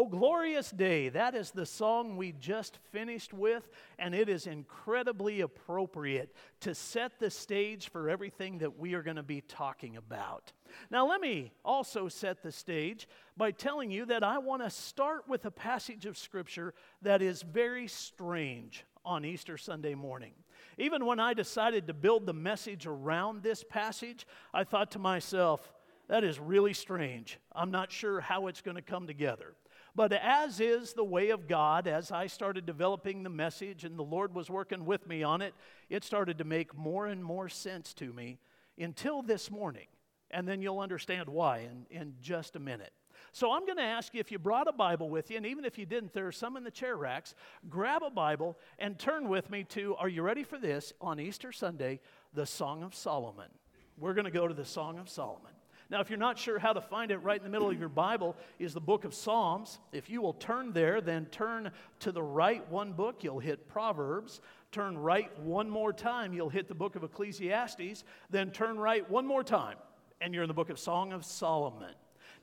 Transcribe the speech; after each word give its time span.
Oh, 0.00 0.06
glorious 0.06 0.70
day. 0.70 1.08
That 1.08 1.34
is 1.34 1.50
the 1.50 1.66
song 1.66 2.16
we 2.16 2.30
just 2.30 2.78
finished 2.92 3.34
with, 3.34 3.68
and 3.98 4.14
it 4.14 4.28
is 4.28 4.46
incredibly 4.46 5.40
appropriate 5.40 6.32
to 6.60 6.72
set 6.72 7.18
the 7.18 7.30
stage 7.30 7.90
for 7.90 8.08
everything 8.08 8.58
that 8.58 8.78
we 8.78 8.94
are 8.94 9.02
going 9.02 9.16
to 9.16 9.24
be 9.24 9.40
talking 9.40 9.96
about. 9.96 10.52
Now, 10.88 11.08
let 11.08 11.20
me 11.20 11.50
also 11.64 12.06
set 12.06 12.44
the 12.44 12.52
stage 12.52 13.08
by 13.36 13.50
telling 13.50 13.90
you 13.90 14.04
that 14.04 14.22
I 14.22 14.38
want 14.38 14.62
to 14.62 14.70
start 14.70 15.24
with 15.26 15.46
a 15.46 15.50
passage 15.50 16.06
of 16.06 16.16
Scripture 16.16 16.74
that 17.02 17.20
is 17.20 17.42
very 17.42 17.88
strange 17.88 18.84
on 19.04 19.24
Easter 19.24 19.58
Sunday 19.58 19.96
morning. 19.96 20.34
Even 20.78 21.06
when 21.06 21.18
I 21.18 21.34
decided 21.34 21.88
to 21.88 21.92
build 21.92 22.24
the 22.24 22.32
message 22.32 22.86
around 22.86 23.42
this 23.42 23.64
passage, 23.68 24.28
I 24.54 24.62
thought 24.62 24.92
to 24.92 25.00
myself, 25.00 25.72
that 26.06 26.22
is 26.22 26.38
really 26.38 26.72
strange. 26.72 27.40
I'm 27.52 27.72
not 27.72 27.90
sure 27.90 28.20
how 28.20 28.46
it's 28.46 28.62
going 28.62 28.76
to 28.76 28.82
come 28.82 29.08
together. 29.08 29.54
But 29.98 30.12
as 30.12 30.60
is 30.60 30.92
the 30.92 31.02
way 31.02 31.30
of 31.30 31.48
God, 31.48 31.88
as 31.88 32.12
I 32.12 32.28
started 32.28 32.64
developing 32.64 33.24
the 33.24 33.30
message 33.30 33.82
and 33.82 33.98
the 33.98 34.04
Lord 34.04 34.32
was 34.32 34.48
working 34.48 34.84
with 34.84 35.08
me 35.08 35.24
on 35.24 35.42
it, 35.42 35.54
it 35.90 36.04
started 36.04 36.38
to 36.38 36.44
make 36.44 36.72
more 36.78 37.08
and 37.08 37.24
more 37.24 37.48
sense 37.48 37.92
to 37.94 38.12
me 38.12 38.38
until 38.78 39.22
this 39.22 39.50
morning. 39.50 39.88
And 40.30 40.46
then 40.46 40.62
you'll 40.62 40.78
understand 40.78 41.28
why 41.28 41.68
in, 41.68 41.86
in 41.90 42.14
just 42.20 42.54
a 42.54 42.60
minute. 42.60 42.92
So 43.32 43.50
I'm 43.50 43.66
going 43.66 43.78
to 43.78 43.82
ask 43.82 44.14
you 44.14 44.20
if 44.20 44.30
you 44.30 44.38
brought 44.38 44.68
a 44.68 44.72
Bible 44.72 45.10
with 45.10 45.32
you, 45.32 45.36
and 45.36 45.44
even 45.44 45.64
if 45.64 45.76
you 45.76 45.84
didn't, 45.84 46.12
there 46.12 46.28
are 46.28 46.32
some 46.32 46.56
in 46.56 46.62
the 46.62 46.70
chair 46.70 46.96
racks. 46.96 47.34
Grab 47.68 48.04
a 48.04 48.10
Bible 48.10 48.56
and 48.78 49.00
turn 49.00 49.28
with 49.28 49.50
me 49.50 49.64
to, 49.70 49.96
are 49.96 50.08
you 50.08 50.22
ready 50.22 50.44
for 50.44 50.58
this? 50.58 50.92
On 51.00 51.18
Easter 51.18 51.50
Sunday, 51.50 51.98
the 52.32 52.46
Song 52.46 52.84
of 52.84 52.94
Solomon. 52.94 53.50
We're 53.96 54.14
going 54.14 54.26
to 54.26 54.30
go 54.30 54.46
to 54.46 54.54
the 54.54 54.64
Song 54.64 55.00
of 55.00 55.08
Solomon. 55.08 55.57
Now, 55.90 56.00
if 56.00 56.10
you're 56.10 56.18
not 56.18 56.38
sure 56.38 56.58
how 56.58 56.74
to 56.74 56.82
find 56.82 57.10
it, 57.10 57.18
right 57.18 57.38
in 57.38 57.44
the 57.44 57.50
middle 57.50 57.70
of 57.70 57.78
your 57.78 57.88
Bible 57.88 58.36
is 58.58 58.74
the 58.74 58.80
book 58.80 59.04
of 59.04 59.14
Psalms. 59.14 59.78
If 59.90 60.10
you 60.10 60.20
will 60.20 60.34
turn 60.34 60.72
there, 60.72 61.00
then 61.00 61.26
turn 61.26 61.70
to 62.00 62.12
the 62.12 62.22
right 62.22 62.68
one 62.70 62.92
book, 62.92 63.24
you'll 63.24 63.38
hit 63.38 63.68
Proverbs. 63.68 64.42
Turn 64.70 64.98
right 64.98 65.30
one 65.40 65.70
more 65.70 65.94
time, 65.94 66.34
you'll 66.34 66.50
hit 66.50 66.68
the 66.68 66.74
book 66.74 66.94
of 66.94 67.04
Ecclesiastes. 67.04 68.04
Then 68.28 68.50
turn 68.50 68.78
right 68.78 69.08
one 69.08 69.26
more 69.26 69.42
time, 69.42 69.78
and 70.20 70.34
you're 70.34 70.42
in 70.42 70.48
the 70.48 70.54
book 70.54 70.68
of 70.68 70.78
Song 70.78 71.14
of 71.14 71.24
Solomon. 71.24 71.94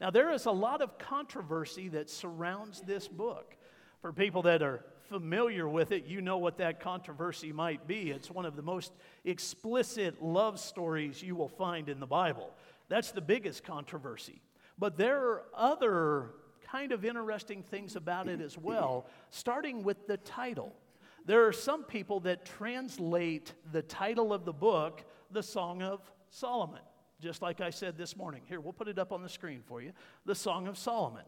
Now, 0.02 0.09
there 0.09 0.31
is 0.31 0.47
a 0.47 0.52
lot 0.52 0.81
of 0.81 0.97
controversy 0.97 1.87
that 1.89 2.09
surrounds 2.09 2.81
this 2.81 3.07
book. 3.07 3.55
For 4.02 4.11
people 4.11 4.41
that 4.43 4.61
are 4.61 4.83
familiar 5.09 5.69
with 5.69 5.91
it, 5.91 6.05
you 6.05 6.21
know 6.21 6.37
what 6.37 6.57
that 6.57 6.80
controversy 6.80 7.52
might 7.52 7.87
be. 7.87 8.09
It's 8.09 8.30
one 8.30 8.45
of 8.45 8.55
the 8.55 8.61
most 8.61 8.91
explicit 9.23 10.21
love 10.21 10.59
stories 10.59 11.21
you 11.21 11.35
will 11.35 11.47
find 11.47 11.89
in 11.89 11.99
the 11.99 12.07
Bible. 12.07 12.52
That's 12.88 13.11
the 13.11 13.22
biggest 13.22 13.64
controversy. 13.64 14.41
But 14.78 14.97
there 14.97 15.19
are 15.19 15.44
other 15.53 16.31
kind 16.69 16.92
of 16.92 17.05
interesting 17.05 17.64
things 17.64 17.95
about 17.95 18.27
it 18.27 18.42
as 18.42 18.58
well, 18.58 19.08
starting 19.30 19.83
with 19.83 20.08
the 20.08 20.17
title. 20.17 20.73
There 21.25 21.47
are 21.47 21.53
some 21.53 21.83
people 21.83 22.19
that 22.22 22.45
translate 22.45 23.53
the 23.72 23.81
title 23.81 24.33
of 24.33 24.45
the 24.45 24.53
book, 24.53 25.03
the 25.31 25.42
Song 25.42 25.81
of 25.81 26.02
Solomon, 26.30 26.81
just 27.22 27.42
like 27.42 27.61
I 27.61 27.69
said 27.69 27.97
this 27.97 28.16
morning. 28.16 28.42
Here, 28.47 28.59
we'll 28.59 28.73
put 28.73 28.88
it 28.88 28.99
up 28.99 29.11
on 29.11 29.23
the 29.23 29.30
screen 29.30 29.61
for 29.66 29.81
you 29.81 29.92
the 30.25 30.36
Song 30.36 30.67
of 30.67 30.77
Solomon. 30.77 31.23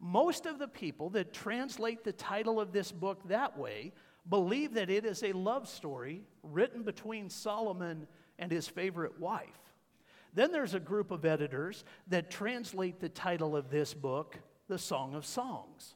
Most 0.00 0.46
of 0.46 0.58
the 0.58 0.68
people 0.68 1.10
that 1.10 1.32
translate 1.32 2.04
the 2.04 2.12
title 2.12 2.60
of 2.60 2.72
this 2.72 2.92
book 2.92 3.28
that 3.28 3.56
way 3.56 3.92
believe 4.28 4.74
that 4.74 4.90
it 4.90 5.04
is 5.04 5.22
a 5.22 5.32
love 5.32 5.68
story 5.68 6.22
written 6.42 6.82
between 6.82 7.28
Solomon 7.28 8.06
and 8.38 8.50
his 8.50 8.68
favorite 8.68 9.18
wife. 9.20 9.61
Then 10.34 10.52
there's 10.52 10.74
a 10.74 10.80
group 10.80 11.10
of 11.10 11.24
editors 11.24 11.84
that 12.08 12.30
translate 12.30 13.00
the 13.00 13.08
title 13.08 13.56
of 13.56 13.70
this 13.70 13.94
book, 13.94 14.38
The 14.68 14.78
Song 14.78 15.14
of 15.14 15.26
Songs. 15.26 15.94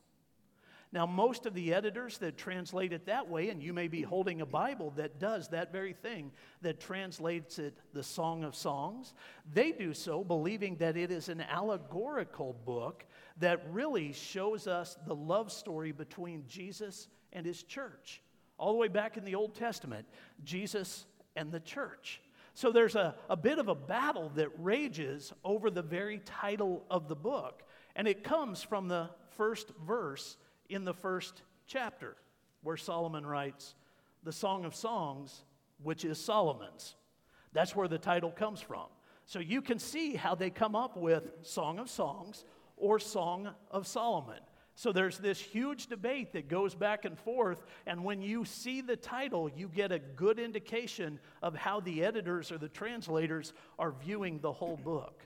Now, 0.92 1.04
most 1.04 1.46
of 1.46 1.54
the 1.54 1.74
editors 1.74 2.18
that 2.18 2.38
translate 2.38 2.92
it 2.92 3.06
that 3.06 3.28
way, 3.28 3.50
and 3.50 3.62
you 3.62 3.72
may 3.72 3.88
be 3.88 4.02
holding 4.02 4.40
a 4.40 4.46
Bible 4.46 4.92
that 4.96 5.18
does 5.18 5.48
that 5.48 5.72
very 5.72 5.92
thing, 5.92 6.30
that 6.62 6.80
translates 6.80 7.58
it 7.58 7.76
the 7.92 8.02
Song 8.02 8.44
of 8.44 8.54
Songs, 8.54 9.12
they 9.52 9.72
do 9.72 9.92
so 9.92 10.22
believing 10.22 10.76
that 10.76 10.96
it 10.96 11.10
is 11.10 11.28
an 11.28 11.40
allegorical 11.40 12.54
book 12.64 13.04
that 13.38 13.66
really 13.70 14.12
shows 14.12 14.66
us 14.66 14.96
the 15.06 15.14
love 15.14 15.50
story 15.50 15.92
between 15.92 16.44
Jesus 16.46 17.08
and 17.32 17.44
his 17.44 17.62
church. 17.62 18.22
All 18.56 18.72
the 18.72 18.78
way 18.78 18.88
back 18.88 19.16
in 19.16 19.24
the 19.24 19.34
Old 19.34 19.54
Testament, 19.54 20.06
Jesus 20.44 21.04
and 21.34 21.50
the 21.52 21.60
church. 21.60 22.22
So 22.56 22.72
there's 22.72 22.96
a, 22.96 23.14
a 23.28 23.36
bit 23.36 23.58
of 23.58 23.68
a 23.68 23.74
battle 23.74 24.32
that 24.36 24.48
rages 24.56 25.30
over 25.44 25.68
the 25.68 25.82
very 25.82 26.20
title 26.24 26.86
of 26.90 27.06
the 27.06 27.14
book. 27.14 27.62
And 27.94 28.08
it 28.08 28.24
comes 28.24 28.62
from 28.62 28.88
the 28.88 29.10
first 29.36 29.70
verse 29.86 30.38
in 30.70 30.86
the 30.86 30.94
first 30.94 31.42
chapter, 31.66 32.16
where 32.62 32.78
Solomon 32.78 33.26
writes, 33.26 33.74
The 34.22 34.32
Song 34.32 34.64
of 34.64 34.74
Songs, 34.74 35.44
which 35.82 36.06
is 36.06 36.18
Solomon's. 36.18 36.94
That's 37.52 37.76
where 37.76 37.88
the 37.88 37.98
title 37.98 38.30
comes 38.30 38.62
from. 38.62 38.86
So 39.26 39.38
you 39.38 39.60
can 39.60 39.78
see 39.78 40.14
how 40.14 40.34
they 40.34 40.48
come 40.48 40.74
up 40.74 40.96
with 40.96 41.28
Song 41.42 41.78
of 41.78 41.90
Songs 41.90 42.46
or 42.78 42.98
Song 42.98 43.50
of 43.70 43.86
Solomon. 43.86 44.40
So 44.78 44.92
there's 44.92 45.16
this 45.16 45.40
huge 45.40 45.86
debate 45.86 46.34
that 46.34 46.48
goes 46.48 46.74
back 46.74 47.06
and 47.06 47.18
forth, 47.18 47.64
and 47.86 48.04
when 48.04 48.20
you 48.20 48.44
see 48.44 48.82
the 48.82 48.94
title, 48.94 49.50
you 49.56 49.68
get 49.68 49.90
a 49.90 49.98
good 49.98 50.38
indication 50.38 51.18
of 51.42 51.56
how 51.56 51.80
the 51.80 52.04
editors 52.04 52.52
or 52.52 52.58
the 52.58 52.68
translators 52.68 53.54
are 53.78 53.90
viewing 53.90 54.38
the 54.38 54.52
whole 54.52 54.76
book. 54.76 55.22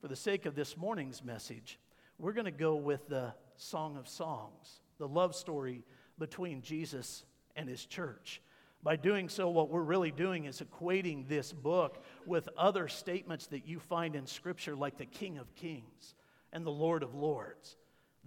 For 0.00 0.08
the 0.08 0.16
sake 0.16 0.46
of 0.46 0.56
this 0.56 0.76
morning's 0.76 1.22
message, 1.22 1.78
we're 2.18 2.32
going 2.32 2.46
to 2.46 2.50
go 2.50 2.74
with 2.74 3.08
the 3.08 3.32
Song 3.56 3.96
of 3.96 4.08
Songs, 4.08 4.80
the 4.98 5.06
love 5.06 5.36
story 5.36 5.84
between 6.18 6.60
Jesus 6.60 7.24
and 7.54 7.68
his 7.68 7.86
church. 7.86 8.42
By 8.82 8.96
doing 8.96 9.28
so, 9.28 9.48
what 9.48 9.70
we're 9.70 9.80
really 9.80 10.10
doing 10.10 10.46
is 10.46 10.60
equating 10.60 11.28
this 11.28 11.52
book 11.52 12.02
with 12.26 12.48
other 12.56 12.88
statements 12.88 13.46
that 13.48 13.64
you 13.64 13.78
find 13.78 14.16
in 14.16 14.26
Scripture, 14.26 14.74
like 14.74 14.98
the 14.98 15.06
King 15.06 15.38
of 15.38 15.54
Kings 15.54 16.16
and 16.52 16.66
the 16.66 16.70
Lord 16.70 17.04
of 17.04 17.14
Lords. 17.14 17.76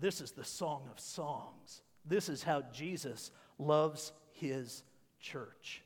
This 0.01 0.19
is 0.19 0.31
the 0.31 0.43
Song 0.43 0.89
of 0.91 0.99
Songs. 0.99 1.83
This 2.05 2.27
is 2.27 2.41
how 2.41 2.63
Jesus 2.73 3.29
loves 3.59 4.11
his 4.31 4.83
church. 5.19 5.83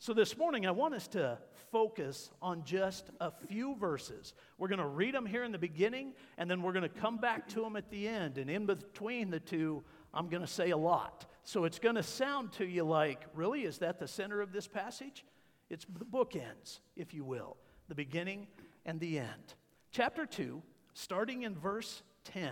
So, 0.00 0.12
this 0.12 0.36
morning, 0.36 0.66
I 0.66 0.72
want 0.72 0.94
us 0.94 1.06
to 1.08 1.38
focus 1.70 2.30
on 2.42 2.64
just 2.64 3.08
a 3.20 3.30
few 3.30 3.76
verses. 3.76 4.34
We're 4.58 4.66
going 4.66 4.80
to 4.80 4.86
read 4.86 5.14
them 5.14 5.24
here 5.24 5.44
in 5.44 5.52
the 5.52 5.58
beginning, 5.58 6.14
and 6.38 6.50
then 6.50 6.60
we're 6.60 6.72
going 6.72 6.82
to 6.82 6.88
come 6.88 7.18
back 7.18 7.46
to 7.50 7.60
them 7.60 7.76
at 7.76 7.88
the 7.88 8.08
end. 8.08 8.36
And 8.36 8.50
in 8.50 8.66
between 8.66 9.30
the 9.30 9.38
two, 9.38 9.84
I'm 10.12 10.28
going 10.28 10.42
to 10.42 10.48
say 10.48 10.70
a 10.70 10.76
lot. 10.76 11.26
So, 11.44 11.64
it's 11.64 11.78
going 11.78 11.94
to 11.94 12.02
sound 12.02 12.50
to 12.54 12.66
you 12.66 12.82
like, 12.82 13.26
really, 13.32 13.62
is 13.62 13.78
that 13.78 14.00
the 14.00 14.08
center 14.08 14.40
of 14.40 14.52
this 14.52 14.66
passage? 14.66 15.24
It's 15.70 15.84
the 15.84 16.04
bookends, 16.04 16.80
if 16.96 17.14
you 17.14 17.22
will, 17.22 17.56
the 17.86 17.94
beginning 17.94 18.48
and 18.84 18.98
the 18.98 19.20
end. 19.20 19.54
Chapter 19.92 20.26
2, 20.26 20.60
starting 20.94 21.42
in 21.42 21.54
verse 21.54 22.02
10. 22.24 22.50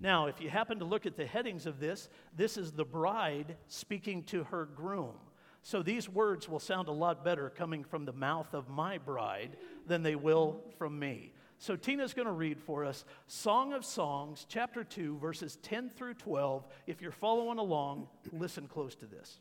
Now, 0.00 0.26
if 0.26 0.40
you 0.40 0.48
happen 0.48 0.78
to 0.78 0.84
look 0.86 1.04
at 1.04 1.16
the 1.16 1.26
headings 1.26 1.66
of 1.66 1.78
this, 1.78 2.08
this 2.34 2.56
is 2.56 2.72
the 2.72 2.84
bride 2.84 3.56
speaking 3.68 4.22
to 4.24 4.44
her 4.44 4.64
groom. 4.64 5.14
So 5.62 5.82
these 5.82 6.08
words 6.08 6.48
will 6.48 6.58
sound 6.58 6.88
a 6.88 6.92
lot 6.92 7.22
better 7.22 7.50
coming 7.50 7.84
from 7.84 8.06
the 8.06 8.12
mouth 8.14 8.54
of 8.54 8.70
my 8.70 8.96
bride 8.96 9.58
than 9.86 10.02
they 10.02 10.16
will 10.16 10.62
from 10.78 10.98
me. 10.98 11.34
So 11.58 11.76
Tina's 11.76 12.14
going 12.14 12.26
to 12.26 12.32
read 12.32 12.58
for 12.58 12.86
us 12.86 13.04
Song 13.26 13.74
of 13.74 13.84
Songs, 13.84 14.46
chapter 14.48 14.82
2, 14.82 15.18
verses 15.18 15.58
10 15.62 15.90
through 15.90 16.14
12. 16.14 16.66
If 16.86 17.02
you're 17.02 17.12
following 17.12 17.58
along, 17.58 18.08
listen 18.32 18.66
close 18.66 18.94
to 18.96 19.06
this. 19.06 19.40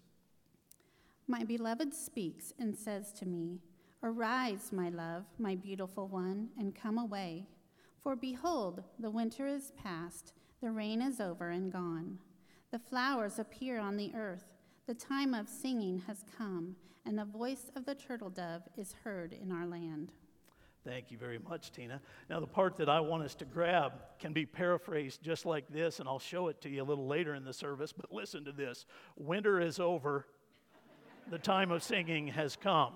My 1.25 1.45
beloved 1.45 1.93
speaks 1.93 2.51
and 2.59 2.75
says 2.75 3.13
to 3.13 3.25
me, 3.25 3.61
Arise, 4.03 4.71
my 4.73 4.89
love, 4.89 5.23
my 5.37 5.55
beautiful 5.55 6.07
one, 6.09 6.49
and 6.57 6.75
come 6.75 6.97
away. 6.97 7.45
For 8.03 8.17
behold, 8.17 8.83
the 8.99 9.11
winter 9.11 9.47
is 9.47 9.71
past 9.81 10.33
the 10.61 10.71
rain 10.71 11.01
is 11.01 11.19
over 11.19 11.49
and 11.49 11.71
gone. 11.71 12.19
The 12.71 12.79
flowers 12.79 13.39
appear 13.39 13.79
on 13.79 13.97
the 13.97 14.13
earth. 14.15 14.45
The 14.87 14.93
time 14.93 15.33
of 15.33 15.47
singing 15.47 16.03
has 16.07 16.23
come, 16.37 16.75
and 17.05 17.17
the 17.17 17.25
voice 17.25 17.71
of 17.75 17.85
the 17.85 17.95
turtle 17.95 18.29
dove 18.29 18.63
is 18.77 18.95
heard 19.03 19.33
in 19.33 19.51
our 19.51 19.65
land. 19.65 20.11
Thank 20.85 21.11
you 21.11 21.17
very 21.17 21.39
much, 21.39 21.71
Tina. 21.71 22.01
Now, 22.29 22.39
the 22.39 22.47
part 22.47 22.77
that 22.77 22.89
I 22.89 22.99
want 22.99 23.23
us 23.23 23.35
to 23.35 23.45
grab 23.45 23.93
can 24.17 24.33
be 24.33 24.45
paraphrased 24.45 25.21
just 25.21 25.45
like 25.45 25.67
this, 25.69 25.99
and 25.99 26.07
I'll 26.07 26.19
show 26.19 26.47
it 26.47 26.61
to 26.61 26.69
you 26.69 26.81
a 26.81 26.85
little 26.85 27.07
later 27.07 27.35
in 27.35 27.43
the 27.43 27.53
service, 27.53 27.91
but 27.91 28.11
listen 28.11 28.45
to 28.45 28.51
this 28.51 28.85
Winter 29.17 29.59
is 29.59 29.79
over, 29.79 30.25
the 31.29 31.37
time 31.37 31.71
of 31.71 31.83
singing 31.83 32.27
has 32.27 32.55
come. 32.55 32.93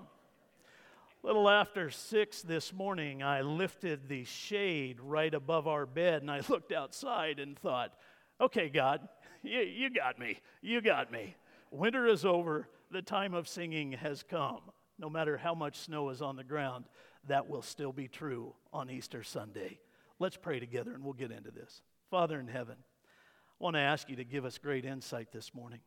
Little 1.25 1.49
after 1.49 1.89
six 1.89 2.41
this 2.41 2.73
morning, 2.73 3.23
I 3.23 3.43
lifted 3.43 4.09
the 4.09 4.25
shade 4.25 4.99
right 4.99 5.33
above 5.33 5.69
our 5.69 5.85
bed 5.85 6.21
and 6.21 6.29
I 6.29 6.41
looked 6.49 6.73
outside 6.73 7.39
and 7.39 7.57
thought, 7.57 7.93
okay, 8.41 8.67
God, 8.67 9.07
you, 9.41 9.61
you 9.61 9.89
got 9.89 10.19
me. 10.19 10.41
You 10.61 10.81
got 10.81 11.13
me. 11.13 11.37
Winter 11.71 12.07
is 12.07 12.25
over. 12.25 12.67
The 12.91 13.01
time 13.01 13.33
of 13.33 13.47
singing 13.47 13.93
has 13.93 14.21
come. 14.21 14.59
No 14.99 15.09
matter 15.09 15.37
how 15.37 15.55
much 15.55 15.79
snow 15.79 16.09
is 16.09 16.21
on 16.21 16.35
the 16.35 16.43
ground, 16.43 16.85
that 17.29 17.47
will 17.47 17.61
still 17.61 17.93
be 17.93 18.09
true 18.09 18.53
on 18.73 18.89
Easter 18.89 19.23
Sunday. 19.23 19.79
Let's 20.19 20.35
pray 20.35 20.59
together 20.59 20.93
and 20.93 21.05
we'll 21.05 21.13
get 21.13 21.31
into 21.31 21.51
this. 21.51 21.81
Father 22.11 22.37
in 22.37 22.49
heaven, 22.49 22.75
I 22.77 23.63
want 23.63 23.77
to 23.77 23.81
ask 23.81 24.09
you 24.09 24.17
to 24.17 24.25
give 24.25 24.43
us 24.43 24.57
great 24.57 24.83
insight 24.83 25.31
this 25.31 25.53
morning. 25.53 25.79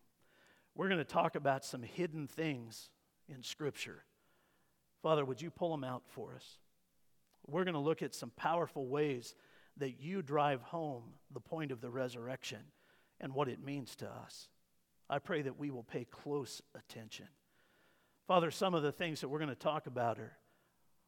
We're 0.74 0.88
going 0.88 0.96
to 0.98 1.04
talk 1.04 1.36
about 1.36 1.62
some 1.62 1.82
hidden 1.82 2.26
things 2.26 2.88
in 3.28 3.42
Scripture. 3.42 4.02
Father, 5.06 5.24
would 5.24 5.40
you 5.40 5.52
pull 5.52 5.70
them 5.70 5.84
out 5.84 6.02
for 6.08 6.34
us? 6.34 6.58
We're 7.46 7.62
going 7.62 7.74
to 7.74 7.78
look 7.78 8.02
at 8.02 8.12
some 8.12 8.30
powerful 8.30 8.88
ways 8.88 9.36
that 9.76 10.00
you 10.00 10.20
drive 10.20 10.60
home 10.62 11.04
the 11.32 11.38
point 11.38 11.70
of 11.70 11.80
the 11.80 11.90
resurrection 11.90 12.58
and 13.20 13.32
what 13.32 13.46
it 13.46 13.64
means 13.64 13.94
to 13.94 14.08
us. 14.08 14.48
I 15.08 15.20
pray 15.20 15.42
that 15.42 15.60
we 15.60 15.70
will 15.70 15.84
pay 15.84 16.06
close 16.06 16.60
attention. 16.74 17.28
Father, 18.26 18.50
some 18.50 18.74
of 18.74 18.82
the 18.82 18.90
things 18.90 19.20
that 19.20 19.28
we're 19.28 19.38
going 19.38 19.48
to 19.48 19.54
talk 19.54 19.86
about 19.86 20.18
are, 20.18 20.36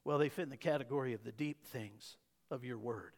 well, 0.04 0.18
they 0.18 0.28
fit 0.28 0.44
in 0.44 0.50
the 0.50 0.56
category 0.56 1.12
of 1.12 1.24
the 1.24 1.32
deep 1.32 1.66
things 1.66 2.18
of 2.52 2.62
your 2.62 2.78
word. 2.78 3.16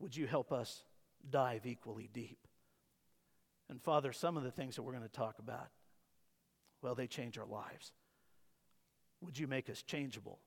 Would 0.00 0.16
you 0.16 0.26
help 0.26 0.50
us 0.50 0.82
dive 1.30 1.64
equally 1.64 2.10
deep? 2.12 2.48
And 3.68 3.80
Father, 3.80 4.12
some 4.12 4.36
of 4.36 4.42
the 4.42 4.50
things 4.50 4.74
that 4.74 4.82
we're 4.82 4.94
going 4.94 5.04
to 5.04 5.08
talk 5.08 5.38
about, 5.38 5.68
well, 6.82 6.96
they 6.96 7.06
change 7.06 7.38
our 7.38 7.46
lives. 7.46 7.92
Would 9.22 9.38
you 9.38 9.46
make 9.46 9.68
us 9.68 9.82
changeable 9.82 10.38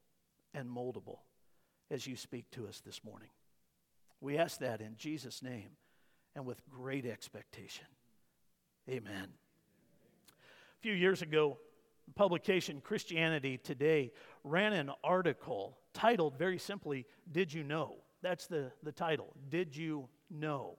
and 0.53 0.69
moldable 0.69 1.19
as 1.91 2.07
you 2.07 2.15
speak 2.15 2.49
to 2.51 2.67
us 2.67 2.81
this 2.85 3.03
morning? 3.03 3.29
We 4.21 4.37
ask 4.37 4.59
that 4.59 4.81
in 4.81 4.95
Jesus' 4.97 5.43
name 5.43 5.69
and 6.35 6.45
with 6.45 6.61
great 6.69 7.05
expectation. 7.05 7.85
Amen. 8.89 9.27
A 9.27 10.81
few 10.81 10.93
years 10.93 11.21
ago, 11.21 11.57
the 12.07 12.13
publication 12.13 12.81
Christianity 12.81 13.57
Today 13.57 14.11
ran 14.43 14.73
an 14.73 14.91
article 15.03 15.77
titled 15.93 16.37
very 16.37 16.57
simply, 16.57 17.05
Did 17.31 17.53
You 17.53 17.63
Know? 17.63 17.97
That's 18.21 18.47
the, 18.47 18.71
the 18.81 18.91
title, 18.91 19.33
Did 19.49 19.75
You 19.75 20.09
Know? 20.29 20.77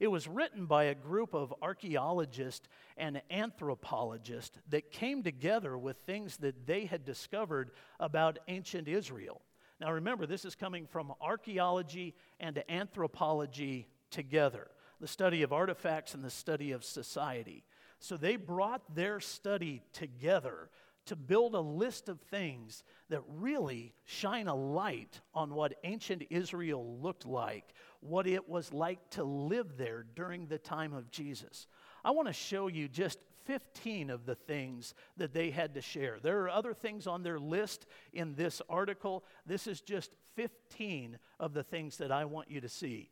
It 0.00 0.08
was 0.08 0.28
written 0.28 0.66
by 0.66 0.84
a 0.84 0.94
group 0.94 1.34
of 1.34 1.54
archaeologists 1.62 2.68
and 2.96 3.22
anthropologists 3.30 4.58
that 4.68 4.90
came 4.90 5.22
together 5.22 5.76
with 5.78 5.96
things 5.98 6.36
that 6.38 6.66
they 6.66 6.86
had 6.86 7.04
discovered 7.04 7.70
about 8.00 8.38
ancient 8.48 8.88
Israel. 8.88 9.42
Now 9.80 9.92
remember, 9.92 10.26
this 10.26 10.44
is 10.44 10.54
coming 10.54 10.86
from 10.86 11.12
archaeology 11.20 12.14
and 12.40 12.62
anthropology 12.68 13.88
together 14.10 14.68
the 15.00 15.08
study 15.08 15.42
of 15.42 15.52
artifacts 15.52 16.14
and 16.14 16.24
the 16.24 16.30
study 16.30 16.72
of 16.72 16.84
society. 16.84 17.64
So 17.98 18.16
they 18.16 18.36
brought 18.36 18.94
their 18.94 19.20
study 19.20 19.82
together 19.92 20.70
to 21.06 21.16
build 21.16 21.54
a 21.54 21.60
list 21.60 22.08
of 22.08 22.20
things 22.20 22.82
that 23.10 23.22
really 23.28 23.92
shine 24.04 24.48
a 24.48 24.54
light 24.54 25.20
on 25.34 25.54
what 25.54 25.74
ancient 25.84 26.22
Israel 26.30 26.98
looked 27.02 27.26
like, 27.26 27.74
what 28.04 28.26
it 28.26 28.48
was 28.48 28.72
like 28.72 29.10
to 29.10 29.24
live 29.24 29.76
there 29.76 30.04
during 30.14 30.46
the 30.46 30.58
time 30.58 30.92
of 30.92 31.10
Jesus. 31.10 31.66
I 32.04 32.10
want 32.10 32.28
to 32.28 32.34
show 32.34 32.66
you 32.66 32.86
just 32.86 33.18
15 33.46 34.10
of 34.10 34.26
the 34.26 34.34
things 34.34 34.94
that 35.16 35.32
they 35.32 35.50
had 35.50 35.74
to 35.74 35.80
share. 35.80 36.18
There 36.22 36.42
are 36.42 36.50
other 36.50 36.74
things 36.74 37.06
on 37.06 37.22
their 37.22 37.38
list 37.38 37.86
in 38.12 38.34
this 38.34 38.60
article. 38.68 39.24
This 39.46 39.66
is 39.66 39.80
just 39.80 40.10
15 40.36 41.18
of 41.40 41.54
the 41.54 41.62
things 41.62 41.96
that 41.98 42.12
I 42.12 42.24
want 42.24 42.50
you 42.50 42.60
to 42.60 42.68
see. 42.68 43.10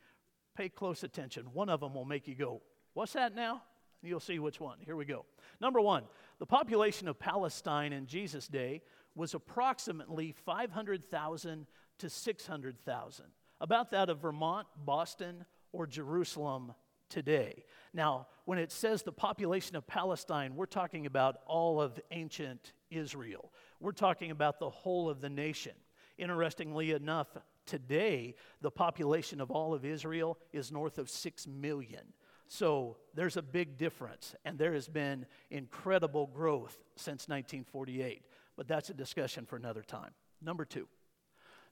Pay 0.57 0.69
close 0.69 1.03
attention. 1.03 1.47
One 1.53 1.69
of 1.69 1.81
them 1.81 1.95
will 1.95 2.05
make 2.05 2.29
you 2.29 2.35
go, 2.35 2.63
What's 2.95 3.15
that 3.15 3.35
now? 3.35 3.63
You'll 4.03 4.21
see 4.21 4.39
which 4.39 4.61
one. 4.61 4.79
Here 4.85 4.97
we 4.97 5.05
go. 5.05 5.25
Number 5.61 5.81
one, 5.81 6.05
the 6.39 6.47
population 6.47 7.09
of 7.09 7.19
Palestine 7.19 7.93
in 7.93 8.07
Jesus' 8.07 8.49
day 8.49 8.83
was 9.15 9.35
approximately 9.35 10.33
500,000 10.33 11.67
to 11.99 12.11
600,000, 12.11 13.27
about 13.63 13.93
that 13.93 14.11
of 14.11 14.21
Vermont, 14.21 14.67
Boston, 14.85 15.47
or 15.73 15.87
Jerusalem 15.87 16.75
today. 17.09 17.65
Now, 17.95 18.27
when 18.45 18.59
it 18.59 18.73
says 18.73 19.03
the 19.03 19.13
population 19.13 19.77
of 19.77 19.87
Palestine, 19.87 20.57
we're 20.57 20.67
talking 20.67 21.07
about 21.07 21.37
all 21.47 21.81
of 21.81 21.99
ancient 22.11 22.73
Israel. 22.91 23.53
We're 23.81 23.93
talking 23.93 24.33
about 24.33 24.59
the 24.59 24.69
whole 24.69 25.09
of 25.09 25.21
the 25.21 25.31
nation. 25.31 25.73
Interestingly 26.19 26.91
enough, 26.91 27.29
today 27.65 28.35
the 28.61 28.71
population 28.71 29.41
of 29.41 29.51
all 29.51 29.75
of 29.75 29.85
Israel 29.85 30.39
is 30.53 30.73
north 30.73 30.99
of 30.99 31.09
6 31.09 31.47
million. 31.47 32.13
So 32.49 32.97
there's 33.15 33.37
a 33.37 33.43
big 33.43 33.79
difference, 33.79 34.35
and 34.45 34.59
there 34.59 34.75
has 34.75 34.89
been 34.89 35.25
incredible 35.51 36.27
growth 36.27 36.77
since 36.97 37.29
1948. 37.29 38.25
But 38.57 38.69
that's 38.69 38.91
a 38.91 38.95
discussion 38.95 39.47
for 39.47 39.57
another 39.57 39.83
time. 39.83 40.11
Number 40.43 40.65
two, 40.65 40.89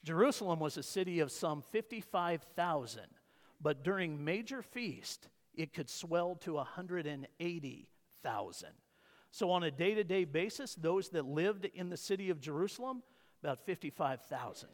Jerusalem 0.05 0.61
was 0.61 0.76
a 0.76 0.82
city 0.82 1.20
of 1.20 1.31
some 1.31 1.62
55,000, 1.62 3.02
but 3.61 3.85
during 3.85 4.25
major 4.25 4.62
feast, 4.62 5.29
it 5.55 5.75
could 5.75 5.91
swell 5.91 6.37
to 6.37 6.55
180,000. 6.55 8.69
So, 9.32 9.50
on 9.50 9.62
a 9.62 9.70
day 9.70 9.94
to 9.94 10.02
day 10.02 10.25
basis, 10.25 10.75
those 10.75 11.11
that 11.11 11.25
lived 11.25 11.67
in 11.67 11.91
the 11.91 11.97
city 11.97 12.31
of 12.31 12.41
Jerusalem, 12.41 13.02
about 13.43 13.64
55,000. 13.64 14.69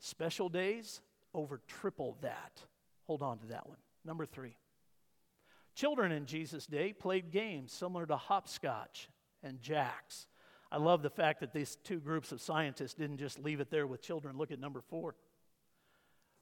Special 0.00 0.48
days, 0.48 1.00
over 1.32 1.60
triple 1.66 2.18
that. 2.20 2.60
Hold 3.06 3.22
on 3.22 3.38
to 3.38 3.46
that 3.46 3.68
one. 3.68 3.78
Number 4.04 4.26
three, 4.26 4.56
Children 5.74 6.12
in 6.12 6.26
Jesus' 6.26 6.66
day 6.66 6.92
played 6.92 7.30
games 7.30 7.72
similar 7.72 8.06
to 8.06 8.16
hopscotch 8.16 9.08
and 9.42 9.60
jacks. 9.60 10.26
I 10.72 10.78
love 10.78 11.02
the 11.02 11.10
fact 11.10 11.40
that 11.40 11.52
these 11.52 11.76
two 11.84 12.00
groups 12.00 12.32
of 12.32 12.40
scientists 12.40 12.94
didn't 12.94 13.18
just 13.18 13.38
leave 13.38 13.60
it 13.60 13.70
there 13.70 13.86
with 13.86 14.00
children. 14.00 14.38
Look 14.38 14.50
at 14.50 14.58
number 14.58 14.80
four. 14.80 15.14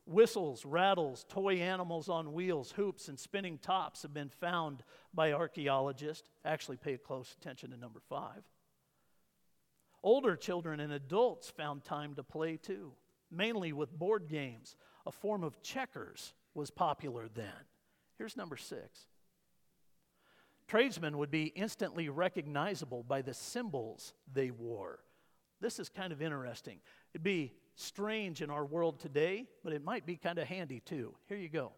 Whistles, 0.06 0.64
rattles, 0.64 1.26
toy 1.28 1.56
animals 1.56 2.08
on 2.08 2.32
wheels, 2.32 2.70
hoops, 2.70 3.08
and 3.08 3.18
spinning 3.18 3.58
tops 3.58 4.02
have 4.02 4.14
been 4.14 4.28
found 4.28 4.84
by 5.12 5.32
archaeologists. 5.32 6.30
Actually, 6.44 6.76
pay 6.76 6.96
close 6.96 7.34
attention 7.40 7.72
to 7.72 7.76
number 7.76 7.98
five. 8.08 8.44
Older 10.04 10.36
children 10.36 10.78
and 10.78 10.92
adults 10.92 11.50
found 11.50 11.82
time 11.82 12.14
to 12.14 12.22
play 12.22 12.56
too, 12.56 12.92
mainly 13.32 13.72
with 13.72 13.98
board 13.98 14.28
games. 14.28 14.76
A 15.06 15.12
form 15.12 15.42
of 15.42 15.60
checkers 15.60 16.34
was 16.54 16.70
popular 16.70 17.26
then. 17.34 17.66
Here's 18.16 18.36
number 18.36 18.56
six 18.56 19.06
Tradesmen 20.70 21.18
would 21.18 21.32
be 21.32 21.46
instantly 21.46 22.08
recognizable 22.08 23.02
by 23.02 23.22
the 23.22 23.34
symbols 23.34 24.14
they 24.32 24.52
wore. 24.52 25.00
This 25.60 25.80
is 25.80 25.88
kind 25.88 26.12
of 26.12 26.22
interesting. 26.22 26.78
It'd 27.12 27.24
be 27.24 27.54
strange 27.74 28.40
in 28.40 28.50
our 28.50 28.64
world 28.64 29.00
today, 29.00 29.46
but 29.64 29.72
it 29.72 29.82
might 29.82 30.06
be 30.06 30.14
kind 30.14 30.38
of 30.38 30.46
handy 30.46 30.78
too. 30.78 31.16
Here 31.26 31.38
you 31.38 31.48
go. 31.48 31.72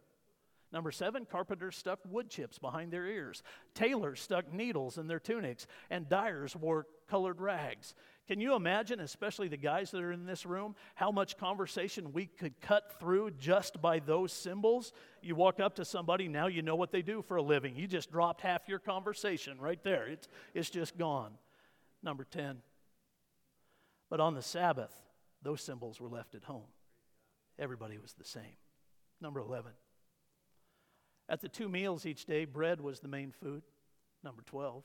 Number 0.72 0.90
seven, 0.90 1.26
carpenters 1.30 1.76
stuck 1.76 1.98
wood 2.08 2.30
chips 2.30 2.58
behind 2.58 2.90
their 2.90 3.06
ears. 3.06 3.42
Tailors 3.74 4.22
stuck 4.22 4.52
needles 4.52 4.96
in 4.96 5.06
their 5.06 5.20
tunics, 5.20 5.66
and 5.90 6.08
dyers 6.08 6.56
wore 6.56 6.86
colored 7.10 7.42
rags. 7.42 7.94
Can 8.26 8.40
you 8.40 8.54
imagine, 8.54 9.00
especially 9.00 9.48
the 9.48 9.58
guys 9.58 9.90
that 9.90 10.00
are 10.00 10.12
in 10.12 10.24
this 10.24 10.46
room, 10.46 10.74
how 10.94 11.10
much 11.10 11.36
conversation 11.36 12.14
we 12.14 12.24
could 12.24 12.58
cut 12.62 12.98
through 12.98 13.32
just 13.32 13.82
by 13.82 13.98
those 13.98 14.32
symbols? 14.32 14.94
You 15.20 15.34
walk 15.34 15.60
up 15.60 15.74
to 15.74 15.84
somebody, 15.84 16.26
now 16.26 16.46
you 16.46 16.62
know 16.62 16.76
what 16.76 16.90
they 16.90 17.02
do 17.02 17.20
for 17.20 17.36
a 17.36 17.42
living. 17.42 17.76
You 17.76 17.86
just 17.86 18.10
dropped 18.10 18.40
half 18.40 18.66
your 18.66 18.78
conversation 18.78 19.60
right 19.60 19.82
there. 19.84 20.06
It's, 20.06 20.28
it's 20.54 20.70
just 20.70 20.96
gone. 20.96 21.32
Number 22.02 22.24
10. 22.24 22.58
But 24.08 24.20
on 24.20 24.34
the 24.34 24.42
Sabbath, 24.42 24.92
those 25.42 25.60
symbols 25.60 26.00
were 26.00 26.08
left 26.08 26.34
at 26.34 26.44
home. 26.44 26.70
Everybody 27.58 27.98
was 27.98 28.14
the 28.14 28.24
same. 28.24 28.56
Number 29.20 29.40
11. 29.40 29.72
At 31.28 31.40
the 31.40 31.48
two 31.48 31.68
meals 31.68 32.06
each 32.06 32.24
day, 32.24 32.44
bread 32.44 32.80
was 32.80 33.00
the 33.00 33.08
main 33.08 33.32
food. 33.32 33.62
Number 34.22 34.42
12. 34.42 34.84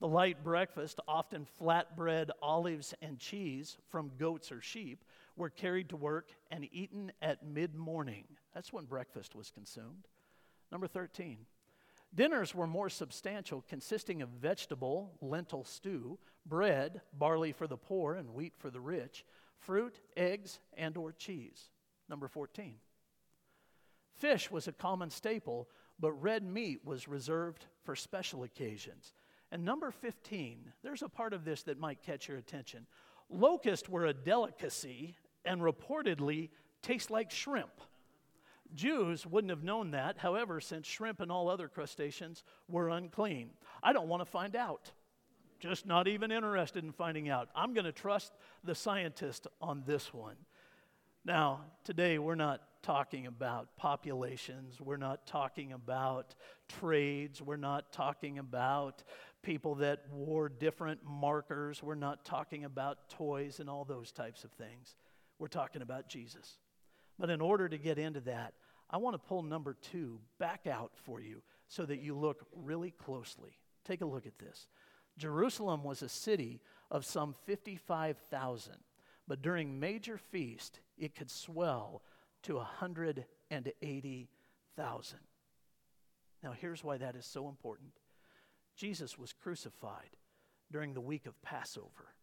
The 0.00 0.08
light 0.08 0.44
breakfast, 0.44 1.00
often 1.08 1.46
flatbread, 1.60 2.30
olives, 2.40 2.94
and 3.02 3.18
cheese 3.18 3.76
from 3.88 4.12
goats 4.16 4.52
or 4.52 4.60
sheep, 4.60 5.04
were 5.36 5.50
carried 5.50 5.88
to 5.88 5.96
work 5.96 6.30
and 6.50 6.68
eaten 6.72 7.10
at 7.20 7.44
mid 7.44 7.74
morning. 7.74 8.24
That's 8.54 8.72
when 8.72 8.84
breakfast 8.84 9.34
was 9.34 9.50
consumed. 9.50 10.06
Number 10.70 10.86
13. 10.86 11.38
Dinners 12.14 12.54
were 12.54 12.66
more 12.66 12.88
substantial, 12.88 13.64
consisting 13.68 14.22
of 14.22 14.30
vegetable, 14.30 15.12
lentil 15.20 15.64
stew, 15.64 16.18
bread, 16.46 17.00
barley 17.12 17.52
for 17.52 17.66
the 17.66 17.76
poor 17.76 18.14
and 18.14 18.32
wheat 18.32 18.54
for 18.56 18.70
the 18.70 18.80
rich, 18.80 19.24
fruit, 19.58 20.00
eggs, 20.16 20.60
and 20.76 20.96
or 20.96 21.12
cheese. 21.12 21.70
Number 22.08 22.28
14. 22.28 22.76
Fish 24.18 24.50
was 24.50 24.68
a 24.68 24.72
common 24.72 25.10
staple, 25.10 25.68
but 26.00 26.12
red 26.12 26.42
meat 26.42 26.84
was 26.84 27.08
reserved 27.08 27.66
for 27.84 27.94
special 27.94 28.42
occasions. 28.42 29.14
And 29.50 29.64
number 29.64 29.90
15, 29.90 30.72
there's 30.82 31.02
a 31.02 31.08
part 31.08 31.32
of 31.32 31.44
this 31.44 31.62
that 31.64 31.78
might 31.78 32.02
catch 32.02 32.28
your 32.28 32.36
attention. 32.36 32.86
Locusts 33.30 33.88
were 33.88 34.06
a 34.06 34.14
delicacy 34.14 35.16
and 35.44 35.60
reportedly 35.60 36.50
taste 36.82 37.10
like 37.10 37.30
shrimp. 37.30 37.80
Jews 38.74 39.26
wouldn't 39.26 39.50
have 39.50 39.64
known 39.64 39.92
that, 39.92 40.18
however, 40.18 40.60
since 40.60 40.86
shrimp 40.86 41.20
and 41.20 41.32
all 41.32 41.48
other 41.48 41.68
crustaceans 41.68 42.44
were 42.68 42.90
unclean. 42.90 43.50
I 43.82 43.92
don't 43.92 44.08
want 44.08 44.20
to 44.20 44.30
find 44.30 44.54
out. 44.54 44.92
Just 45.58 45.86
not 45.86 46.06
even 46.06 46.30
interested 46.30 46.84
in 46.84 46.92
finding 46.92 47.28
out. 47.28 47.48
I'm 47.54 47.72
going 47.72 47.86
to 47.86 47.92
trust 47.92 48.32
the 48.62 48.74
scientist 48.74 49.46
on 49.60 49.82
this 49.86 50.12
one. 50.12 50.36
Now, 51.24 51.62
today 51.82 52.18
we're 52.18 52.34
not 52.34 52.60
talking 52.88 53.26
about 53.26 53.76
populations. 53.76 54.80
We're 54.80 54.96
not 54.96 55.26
talking 55.26 55.74
about 55.74 56.34
trades. 56.80 57.42
We're 57.42 57.56
not 57.56 57.92
talking 57.92 58.38
about 58.38 59.04
people 59.42 59.74
that 59.74 60.04
wore 60.10 60.48
different 60.48 61.00
markers. 61.04 61.82
We're 61.82 61.96
not 61.96 62.24
talking 62.24 62.64
about 62.64 63.10
toys 63.10 63.60
and 63.60 63.68
all 63.68 63.84
those 63.84 64.10
types 64.10 64.42
of 64.42 64.52
things. 64.52 64.96
We're 65.38 65.48
talking 65.48 65.82
about 65.82 66.08
Jesus. 66.08 66.56
But 67.18 67.28
in 67.28 67.42
order 67.42 67.68
to 67.68 67.76
get 67.76 67.98
into 67.98 68.20
that, 68.20 68.54
I 68.88 68.96
want 68.96 69.12
to 69.12 69.18
pull 69.18 69.42
number 69.42 69.76
two 69.92 70.18
back 70.40 70.66
out 70.66 70.92
for 70.94 71.20
you 71.20 71.42
so 71.66 71.84
that 71.84 72.00
you 72.00 72.16
look 72.16 72.46
really 72.56 72.92
closely. 72.92 73.58
Take 73.84 74.00
a 74.00 74.06
look 74.06 74.24
at 74.24 74.38
this. 74.38 74.66
Jerusalem 75.18 75.84
was 75.84 76.00
a 76.00 76.08
city 76.08 76.62
of 76.90 77.04
some 77.04 77.34
55,000, 77.44 78.72
but 79.26 79.42
during 79.42 79.78
major 79.78 80.16
feast, 80.16 80.80
it 80.96 81.14
could 81.14 81.30
swell 81.30 82.00
to 82.42 82.56
180,000. 82.56 85.18
Now, 86.42 86.52
here's 86.52 86.84
why 86.84 86.98
that 86.98 87.16
is 87.16 87.26
so 87.26 87.48
important 87.48 87.90
Jesus 88.76 89.18
was 89.18 89.32
crucified 89.32 90.16
during 90.70 90.94
the 90.94 91.00
week 91.00 91.26
of 91.26 91.40
Passover, 91.42 92.14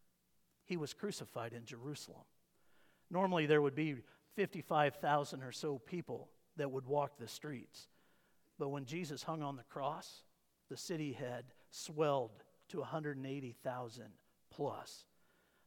he 0.64 0.76
was 0.76 0.94
crucified 0.94 1.52
in 1.52 1.64
Jerusalem. 1.64 2.24
Normally, 3.10 3.46
there 3.46 3.62
would 3.62 3.74
be 3.74 3.96
55,000 4.34 5.42
or 5.42 5.52
so 5.52 5.78
people 5.78 6.28
that 6.56 6.70
would 6.70 6.86
walk 6.86 7.18
the 7.18 7.28
streets. 7.28 7.88
But 8.58 8.70
when 8.70 8.84
Jesus 8.84 9.22
hung 9.22 9.42
on 9.42 9.56
the 9.56 9.62
cross, 9.64 10.22
the 10.68 10.76
city 10.76 11.12
had 11.12 11.44
swelled 11.70 12.42
to 12.68 12.80
180,000 12.80 14.04
plus. 14.50 15.04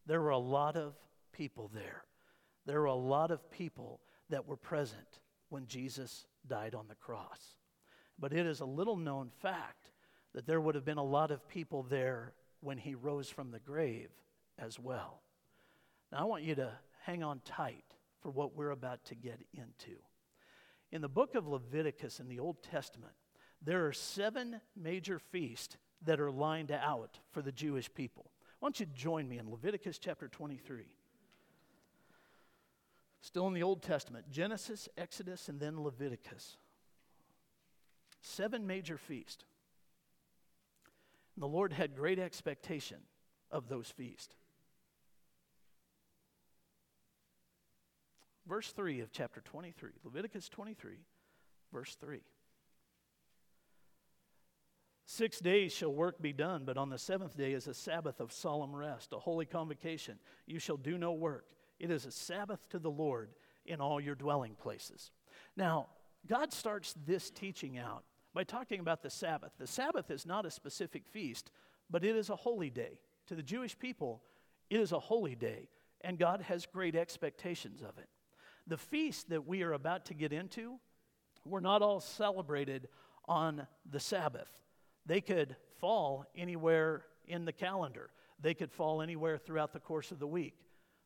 There 0.06 0.22
were 0.22 0.30
a 0.30 0.38
lot 0.38 0.76
of 0.76 0.96
people 1.32 1.70
there. 1.74 2.04
There 2.66 2.82
were 2.82 2.88
a 2.88 2.96
lot 2.96 3.32
of 3.32 3.50
people 3.52 4.02
that 4.30 4.48
were 4.48 4.58
present 4.58 5.20
when 5.50 5.68
Jesus 5.68 6.26
died 6.48 6.76
on 6.76 6.88
the 6.88 6.96
cross. 6.96 7.58
But 8.18 8.34
it 8.34 8.46
is 8.46 8.60
a 8.60 8.66
little 8.66 8.98
known 8.98 9.30
fact 9.42 9.92
that 10.34 10.46
there 10.46 10.62
would 10.62 10.76
have 10.76 10.86
been 10.86 10.98
a 10.98 11.04
lot 11.04 11.32
of 11.32 11.48
people 11.48 11.84
there 11.84 12.34
when 12.62 12.78
he 12.78 12.96
rose 12.96 13.30
from 13.30 13.52
the 13.52 13.60
grave 13.60 14.10
as 14.58 14.80
well. 14.80 15.22
Now, 16.12 16.20
I 16.20 16.24
want 16.24 16.44
you 16.44 16.56
to 16.56 16.72
hang 17.04 17.24
on 17.24 17.42
tight 17.46 17.86
for 18.22 18.30
what 18.30 18.56
we're 18.56 18.72
about 18.72 19.06
to 19.06 19.16
get 19.16 19.40
into. 19.54 19.98
In 20.92 21.02
the 21.02 21.08
book 21.08 21.36
of 21.36 21.48
Leviticus 21.48 22.20
in 22.20 22.28
the 22.28 22.40
Old 22.40 22.62
Testament, 22.64 23.14
there 23.62 23.86
are 23.88 23.94
seven 23.94 24.60
major 24.76 25.20
feasts 25.20 25.78
that 26.06 26.20
are 26.20 26.32
lined 26.32 26.72
out 26.72 27.20
for 27.32 27.42
the 27.42 27.52
Jewish 27.52 27.94
people. 27.94 28.32
Why 28.60 28.68
don't 28.68 28.80
you 28.80 28.86
join 28.88 29.28
me 29.28 29.38
in 29.38 29.50
Leviticus 29.50 30.00
chapter 30.00 30.28
23? 30.28 30.86
Still 33.22 33.48
in 33.48 33.54
the 33.54 33.64
Old 33.64 33.82
Testament 33.82 34.30
Genesis, 34.32 34.88
Exodus, 34.98 35.50
and 35.50 35.60
then 35.60 35.82
Leviticus. 35.82 36.58
Seven 38.22 38.68
major 38.68 38.98
feasts. 38.98 39.44
And 41.36 41.44
the 41.44 41.48
Lord 41.48 41.74
had 41.74 41.96
great 41.96 42.20
expectation 42.20 42.98
of 43.52 43.70
those 43.70 43.90
feasts. 43.90 44.36
Verse 48.48 48.72
3 48.72 49.02
of 49.02 49.12
chapter 49.12 49.42
23, 49.42 49.92
Leviticus 50.04 50.50
23, 50.50 50.96
verse 51.72 51.96
3. 52.02 52.22
Six 55.06 55.40
days 55.40 55.72
shall 55.72 55.94
work 55.94 56.22
be 56.22 56.34
done, 56.34 56.64
but 56.66 56.78
on 56.78 56.90
the 56.90 56.98
seventh 56.98 57.38
day 57.38 57.54
is 57.54 57.68
a 57.68 57.74
Sabbath 57.74 58.20
of 58.20 58.32
solemn 58.32 58.76
rest, 58.76 59.14
a 59.14 59.20
holy 59.20 59.46
convocation. 59.46 60.18
You 60.48 60.60
shall 60.60 60.78
do 60.78 60.98
no 60.98 61.14
work. 61.14 61.46
It 61.80 61.92
is 61.92 62.06
a 62.06 62.12
Sabbath 62.12 62.68
to 62.70 62.80
the 62.80 62.92
Lord 62.92 63.30
in 63.66 63.80
all 63.80 64.02
your 64.02 64.16
dwelling 64.16 64.56
places. 64.56 65.12
Now, 65.56 65.88
God 66.28 66.52
starts 66.52 66.94
this 67.06 67.30
teaching 67.30 67.78
out 67.78 68.04
by 68.34 68.44
talking 68.44 68.80
about 68.80 69.02
the 69.02 69.10
Sabbath. 69.10 69.52
The 69.58 69.68
Sabbath 69.68 70.12
is 70.12 70.26
not 70.26 70.46
a 70.46 70.52
specific 70.52 71.06
feast, 71.08 71.52
but 71.90 72.04
it 72.04 72.16
is 72.16 72.30
a 72.30 72.36
holy 72.36 72.70
day. 72.70 73.00
To 73.28 73.36
the 73.36 73.44
Jewish 73.44 73.78
people, 73.78 74.22
it 74.70 74.80
is 74.80 74.92
a 74.92 75.00
holy 75.00 75.36
day, 75.36 75.70
and 76.02 76.18
God 76.18 76.42
has 76.42 76.66
great 76.66 76.96
expectations 76.96 77.82
of 77.82 77.98
it. 77.98 78.10
The 78.68 78.78
feast 78.78 79.30
that 79.30 79.48
we 79.48 79.64
are 79.64 79.74
about 79.74 80.06
to 80.06 80.14
get 80.14 80.34
into 80.34 80.80
were 81.46 81.62
not 81.62 81.82
all 81.82 82.00
celebrated 82.00 82.88
on 83.26 83.66
the 83.90 84.00
Sabbath. 84.00 84.50
They 85.06 85.22
could 85.22 85.56
fall 85.80 86.26
anywhere 86.36 87.06
in 87.28 87.46
the 87.46 87.54
calendar, 87.54 88.10
they 88.42 88.54
could 88.54 88.72
fall 88.72 89.02
anywhere 89.02 89.38
throughout 89.38 89.74
the 89.74 89.80
course 89.80 90.12
of 90.12 90.20
the 90.20 90.28
week. 90.28 90.56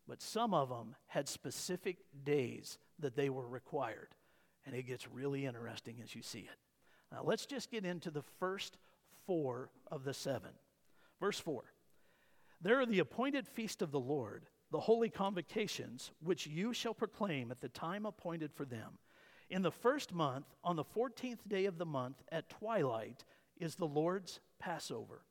But 0.07 0.21
some 0.21 0.53
of 0.53 0.69
them 0.69 0.95
had 1.07 1.27
specific 1.29 1.97
days 2.23 2.77
that 2.99 3.15
they 3.15 3.29
were 3.29 3.47
required. 3.47 4.09
And 4.65 4.75
it 4.75 4.83
gets 4.83 5.07
really 5.07 5.45
interesting 5.45 5.97
as 6.03 6.15
you 6.15 6.21
see 6.21 6.39
it. 6.39 6.57
Now, 7.11 7.21
let's 7.23 7.45
just 7.45 7.71
get 7.71 7.85
into 7.85 8.11
the 8.11 8.23
first 8.39 8.77
four 9.25 9.69
of 9.91 10.03
the 10.03 10.13
seven. 10.13 10.51
Verse 11.19 11.39
4 11.39 11.63
There 12.61 12.79
are 12.79 12.85
the 12.85 12.99
appointed 12.99 13.47
feast 13.47 13.81
of 13.81 13.91
the 13.91 13.99
Lord, 13.99 14.45
the 14.71 14.79
holy 14.79 15.09
convocations, 15.09 16.11
which 16.21 16.47
you 16.47 16.73
shall 16.73 16.93
proclaim 16.93 17.51
at 17.51 17.61
the 17.61 17.69
time 17.69 18.05
appointed 18.05 18.51
for 18.53 18.65
them. 18.65 18.97
In 19.49 19.61
the 19.61 19.71
first 19.71 20.13
month, 20.13 20.47
on 20.63 20.75
the 20.75 20.83
fourteenth 20.83 21.47
day 21.47 21.65
of 21.65 21.77
the 21.77 21.85
month, 21.85 22.23
at 22.31 22.49
twilight, 22.49 23.23
is 23.59 23.75
the 23.75 23.85
Lord's 23.85 24.39
Passover. 24.59 25.21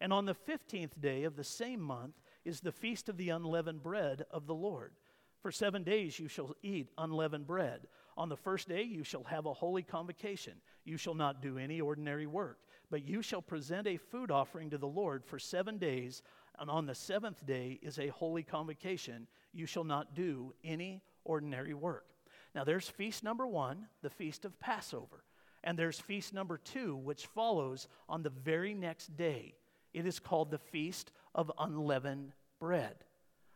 And 0.00 0.12
on 0.12 0.26
the 0.26 0.34
15th 0.34 1.00
day 1.00 1.24
of 1.24 1.36
the 1.36 1.44
same 1.44 1.80
month 1.80 2.14
is 2.44 2.60
the 2.60 2.72
feast 2.72 3.08
of 3.08 3.16
the 3.16 3.30
unleavened 3.30 3.82
bread 3.82 4.24
of 4.30 4.46
the 4.46 4.54
Lord. 4.54 4.92
For 5.40 5.50
seven 5.50 5.82
days 5.82 6.18
you 6.18 6.28
shall 6.28 6.54
eat 6.62 6.90
unleavened 6.96 7.46
bread. 7.46 7.88
On 8.16 8.28
the 8.28 8.36
first 8.36 8.68
day 8.68 8.82
you 8.82 9.02
shall 9.02 9.24
have 9.24 9.46
a 9.46 9.52
holy 9.52 9.82
convocation. 9.82 10.54
You 10.84 10.96
shall 10.96 11.14
not 11.14 11.42
do 11.42 11.58
any 11.58 11.80
ordinary 11.80 12.26
work, 12.26 12.58
but 12.90 13.04
you 13.04 13.22
shall 13.22 13.42
present 13.42 13.86
a 13.86 13.96
food 13.96 14.30
offering 14.30 14.70
to 14.70 14.78
the 14.78 14.86
Lord 14.86 15.24
for 15.24 15.38
seven 15.38 15.78
days. 15.78 16.22
And 16.58 16.70
on 16.70 16.86
the 16.86 16.94
seventh 16.94 17.44
day 17.44 17.80
is 17.82 17.98
a 17.98 18.08
holy 18.08 18.42
convocation. 18.42 19.26
You 19.52 19.66
shall 19.66 19.84
not 19.84 20.14
do 20.14 20.54
any 20.62 21.02
ordinary 21.24 21.74
work. 21.74 22.06
Now 22.54 22.64
there's 22.64 22.88
feast 22.88 23.24
number 23.24 23.46
one, 23.46 23.86
the 24.02 24.10
feast 24.10 24.44
of 24.44 24.58
Passover. 24.60 25.24
And 25.64 25.78
there's 25.78 25.98
feast 25.98 26.34
number 26.34 26.58
two, 26.58 26.96
which 26.96 27.26
follows 27.26 27.88
on 28.08 28.22
the 28.22 28.30
very 28.30 28.74
next 28.74 29.16
day. 29.16 29.54
It 29.94 30.06
is 30.06 30.18
called 30.18 30.50
the 30.50 30.58
Feast 30.58 31.12
of 31.34 31.50
Unleavened 31.58 32.32
Bread. 32.58 32.96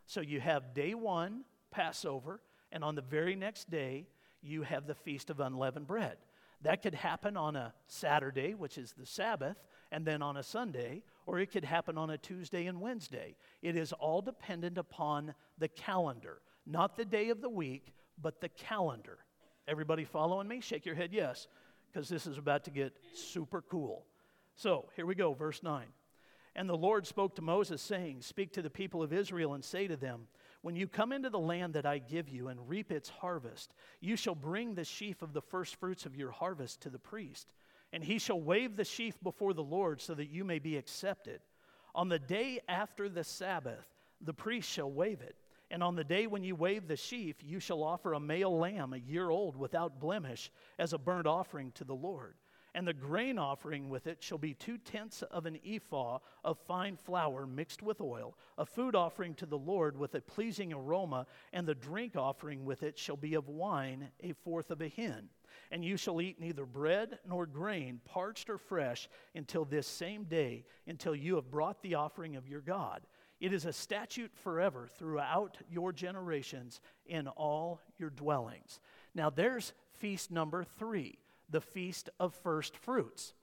So 0.06 0.20
you 0.20 0.40
have 0.40 0.74
day 0.74 0.94
one, 0.94 1.44
Passover, 1.70 2.40
and 2.72 2.82
on 2.84 2.94
the 2.94 3.02
very 3.02 3.36
next 3.36 3.70
day, 3.70 4.06
you 4.42 4.62
have 4.62 4.86
the 4.86 4.94
Feast 4.94 5.30
of 5.30 5.40
Unleavened 5.40 5.86
Bread. 5.86 6.16
That 6.62 6.82
could 6.82 6.94
happen 6.94 7.36
on 7.36 7.56
a 7.56 7.74
Saturday, 7.86 8.54
which 8.54 8.78
is 8.78 8.92
the 8.92 9.06
Sabbath, 9.06 9.56
and 9.92 10.04
then 10.04 10.22
on 10.22 10.36
a 10.36 10.42
Sunday, 10.42 11.02
or 11.26 11.38
it 11.38 11.52
could 11.52 11.64
happen 11.64 11.98
on 11.98 12.10
a 12.10 12.18
Tuesday 12.18 12.66
and 12.66 12.80
Wednesday. 12.80 13.36
It 13.62 13.76
is 13.76 13.92
all 13.92 14.22
dependent 14.22 14.78
upon 14.78 15.34
the 15.58 15.68
calendar, 15.68 16.40
not 16.66 16.96
the 16.96 17.04
day 17.04 17.28
of 17.30 17.40
the 17.40 17.48
week, 17.48 17.92
but 18.20 18.40
the 18.40 18.48
calendar. 18.48 19.18
Everybody 19.68 20.04
following 20.04 20.48
me? 20.48 20.60
Shake 20.60 20.86
your 20.86 20.94
head, 20.94 21.12
yes 21.12 21.48
because 21.96 22.10
this 22.10 22.26
is 22.26 22.36
about 22.36 22.62
to 22.62 22.70
get 22.70 22.92
super 23.14 23.62
cool. 23.62 24.04
So 24.54 24.84
here 24.96 25.06
we 25.06 25.14
go, 25.14 25.32
verse 25.32 25.62
9. 25.62 25.86
And 26.56 26.66
the 26.70 26.74
Lord 26.74 27.06
spoke 27.06 27.34
to 27.34 27.42
Moses, 27.42 27.82
saying, 27.82 28.22
Speak 28.22 28.50
to 28.54 28.62
the 28.62 28.70
people 28.70 29.02
of 29.02 29.12
Israel 29.12 29.52
and 29.52 29.62
say 29.62 29.86
to 29.86 29.96
them, 29.96 30.26
When 30.62 30.74
you 30.74 30.88
come 30.88 31.12
into 31.12 31.28
the 31.28 31.38
land 31.38 31.74
that 31.74 31.84
I 31.84 31.98
give 31.98 32.30
you 32.30 32.48
and 32.48 32.66
reap 32.66 32.90
its 32.90 33.10
harvest, 33.10 33.74
you 34.00 34.16
shall 34.16 34.34
bring 34.34 34.74
the 34.74 34.82
sheaf 34.82 35.20
of 35.20 35.34
the 35.34 35.42
firstfruits 35.42 36.06
of 36.06 36.16
your 36.16 36.30
harvest 36.30 36.80
to 36.80 36.90
the 36.90 36.98
priest, 36.98 37.52
and 37.92 38.02
he 38.02 38.18
shall 38.18 38.40
wave 38.40 38.74
the 38.74 38.86
sheaf 38.86 39.22
before 39.22 39.52
the 39.52 39.62
Lord 39.62 40.00
so 40.00 40.14
that 40.14 40.30
you 40.30 40.44
may 40.44 40.58
be 40.58 40.78
accepted. 40.78 41.40
On 41.94 42.08
the 42.08 42.18
day 42.18 42.60
after 42.68 43.10
the 43.10 43.22
Sabbath, 43.22 43.86
the 44.22 44.34
priest 44.34 44.70
shall 44.70 44.90
wave 44.90 45.20
it. 45.20 45.36
And 45.70 45.82
on 45.82 45.94
the 45.94 46.04
day 46.04 46.26
when 46.26 46.42
you 46.42 46.56
wave 46.56 46.88
the 46.88 46.96
sheaf, 46.96 47.36
you 47.42 47.60
shall 47.60 47.82
offer 47.82 48.14
a 48.14 48.20
male 48.20 48.58
lamb, 48.58 48.94
a 48.94 48.98
year 48.98 49.28
old, 49.28 49.56
without 49.56 50.00
blemish, 50.00 50.50
as 50.78 50.94
a 50.94 50.98
burnt 50.98 51.26
offering 51.26 51.72
to 51.72 51.84
the 51.84 51.94
Lord. 51.94 52.36
And 52.76 52.86
the 52.86 52.92
grain 52.92 53.38
offering 53.38 53.88
with 53.88 54.06
it 54.06 54.22
shall 54.22 54.36
be 54.36 54.52
two 54.52 54.76
tenths 54.76 55.22
of 55.22 55.46
an 55.46 55.58
ephah 55.66 56.18
of 56.44 56.58
fine 56.58 56.98
flour 56.98 57.46
mixed 57.46 57.82
with 57.82 58.02
oil, 58.02 58.36
a 58.58 58.66
food 58.66 58.94
offering 58.94 59.34
to 59.36 59.46
the 59.46 59.56
Lord 59.56 59.96
with 59.96 60.14
a 60.14 60.20
pleasing 60.20 60.74
aroma, 60.74 61.26
and 61.54 61.66
the 61.66 61.74
drink 61.74 62.16
offering 62.16 62.66
with 62.66 62.82
it 62.82 62.98
shall 62.98 63.16
be 63.16 63.32
of 63.32 63.48
wine, 63.48 64.10
a 64.20 64.34
fourth 64.44 64.70
of 64.70 64.82
a 64.82 64.88
hin. 64.88 65.30
And 65.70 65.82
you 65.82 65.96
shall 65.96 66.20
eat 66.20 66.38
neither 66.38 66.66
bread 66.66 67.18
nor 67.26 67.46
grain, 67.46 68.02
parched 68.04 68.50
or 68.50 68.58
fresh, 68.58 69.08
until 69.34 69.64
this 69.64 69.86
same 69.86 70.24
day, 70.24 70.66
until 70.86 71.16
you 71.16 71.36
have 71.36 71.50
brought 71.50 71.80
the 71.80 71.94
offering 71.94 72.36
of 72.36 72.46
your 72.46 72.60
God. 72.60 73.06
It 73.40 73.54
is 73.54 73.64
a 73.64 73.72
statute 73.72 74.32
forever 74.34 74.86
throughout 74.98 75.56
your 75.70 75.94
generations 75.94 76.82
in 77.06 77.26
all 77.26 77.80
your 77.96 78.10
dwellings. 78.10 78.80
Now, 79.14 79.30
there's 79.30 79.72
feast 79.94 80.30
number 80.30 80.62
three, 80.62 81.18
the 81.50 81.60
feast 81.60 82.10
of 82.18 82.34
first 82.34 82.76
fruits. 82.76 83.34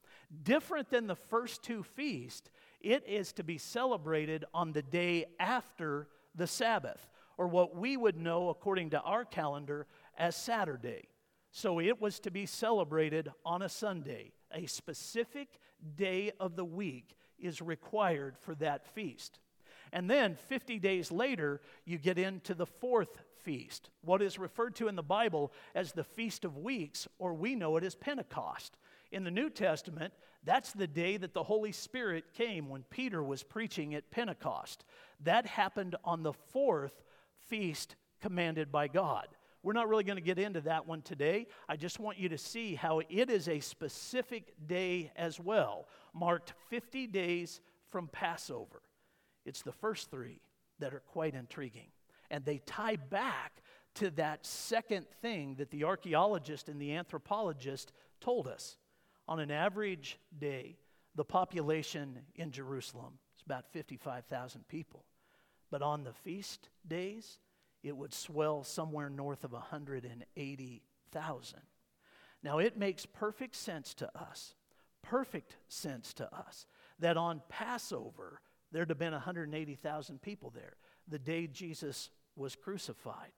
Different 0.44 0.90
than 0.90 1.08
the 1.08 1.16
first 1.16 1.64
two 1.64 1.84
feasts, 1.84 2.50
it 2.82 3.08
is 3.08 3.34
to 3.34 3.44
be 3.44 3.58
celebrated 3.58 4.46
on 4.54 4.72
the 4.72 4.82
day 4.82 5.26
after 5.40 6.08
the 6.36 6.48
Sabbath, 6.48 7.08
or 7.38 7.48
what 7.48 7.76
we 7.76 7.96
would 7.98 8.18
know 8.18 8.50
according 8.50 8.92
to 8.92 9.02
our 9.02 9.26
calendar 9.26 9.88
as 10.18 10.36
Saturday. 10.36 11.08
So 11.52 11.80
it 11.80 12.02
was 12.02 12.20
to 12.22 12.32
be 12.32 12.46
celebrated 12.46 13.32
on 13.46 13.62
a 13.62 13.70
Sunday. 13.70 14.32
A 14.52 14.66
specific 14.66 15.60
day 15.96 16.32
of 16.40 16.56
the 16.56 16.66
week 16.66 17.16
is 17.38 17.62
required 17.62 18.38
for 18.40 18.56
that 18.56 18.88
feast. 18.94 19.40
And 19.92 20.10
then 20.10 20.36
50 20.36 20.80
days 20.80 21.12
later, 21.12 21.62
you 21.86 22.00
get 22.00 22.18
into 22.18 22.56
the 22.56 22.66
fourth 22.66 23.22
feast, 23.44 23.90
what 24.02 24.22
is 24.22 24.40
referred 24.40 24.76
to 24.76 24.88
in 24.88 24.96
the 24.96 25.04
Bible 25.04 25.52
as 25.76 25.92
the 25.92 26.04
Feast 26.04 26.46
of 26.46 26.58
Weeks, 26.58 27.08
or 27.20 27.34
we 27.34 27.56
know 27.56 27.78
it 27.78 27.84
as 27.84 27.96
Pentecost. 27.96 28.78
In 29.12 29.24
the 29.24 29.32
New 29.32 29.50
Testament, 29.50 30.14
that's 30.44 30.74
the 30.74 30.88
day 30.88 31.18
that 31.18 31.34
the 31.34 31.44
Holy 31.44 31.72
Spirit 31.72 32.34
came 32.34 32.70
when 32.70 32.84
Peter 32.90 33.24
was 33.24 33.44
preaching 33.44 33.94
at 33.96 34.10
Pentecost. 34.12 34.84
That 35.22 35.46
happened 35.46 35.96
on 36.04 36.24
the 36.24 36.34
fourth 36.34 37.04
feast 37.48 37.96
commanded 38.22 38.72
by 38.72 38.88
God. 38.88 39.28
We're 39.62 39.74
not 39.74 39.88
really 39.88 40.04
going 40.04 40.18
to 40.18 40.24
get 40.24 40.40
into 40.40 40.62
that 40.62 40.88
one 40.88 41.02
today. 41.02 41.48
I 41.70 41.78
just 41.78 42.00
want 42.00 42.20
you 42.20 42.30
to 42.30 42.38
see 42.38 42.76
how 42.76 43.00
it 43.00 43.30
is 43.30 43.48
a 43.48 43.62
specific 43.62 44.54
day 44.68 45.12
as 45.16 45.40
well, 45.40 45.88
marked 46.14 46.54
50 46.70 47.08
days 47.08 47.62
from 47.90 48.10
Passover. 48.10 48.82
It's 49.46 49.62
the 49.62 49.72
first 49.72 50.12
three 50.12 50.42
that 50.80 50.94
are 50.94 51.00
quite 51.00 51.34
intriguing. 51.34 51.93
And 52.34 52.44
they 52.44 52.58
tie 52.66 52.96
back 52.96 53.62
to 53.94 54.10
that 54.12 54.44
second 54.44 55.06
thing 55.22 55.54
that 55.60 55.70
the 55.70 55.84
archaeologist 55.84 56.68
and 56.68 56.82
the 56.82 56.96
anthropologist 56.96 57.92
told 58.20 58.48
us. 58.48 58.78
On 59.28 59.40
an 59.40 59.52
average 59.52 60.18
day, 60.40 60.80
the 61.14 61.24
population 61.24 62.22
in 62.34 62.50
Jerusalem 62.50 63.20
is 63.38 63.44
about 63.46 63.72
55,000 63.72 64.68
people. 64.68 65.06
But 65.70 65.84
on 65.84 66.04
the 66.04 66.14
feast 66.14 66.70
days, 66.88 67.38
it 67.84 67.96
would 67.96 68.16
swell 68.16 68.64
somewhere 68.64 69.12
north 69.12 69.44
of 69.44 69.52
180,000. 69.52 71.60
Now, 72.42 72.58
it 72.58 72.80
makes 72.80 73.06
perfect 73.06 73.56
sense 73.56 73.94
to 73.94 74.10
us, 74.20 74.56
perfect 75.04 75.58
sense 75.68 76.16
to 76.16 76.36
us, 76.36 76.66
that 76.98 77.16
on 77.16 77.44
Passover, 77.48 78.42
there'd 78.72 78.90
have 78.90 78.98
been 78.98 79.14
180,000 79.14 80.20
people 80.20 80.50
there 80.50 80.78
the 81.08 81.20
day 81.20 81.46
Jesus 81.46 82.10
was 82.36 82.56
crucified. 82.56 83.32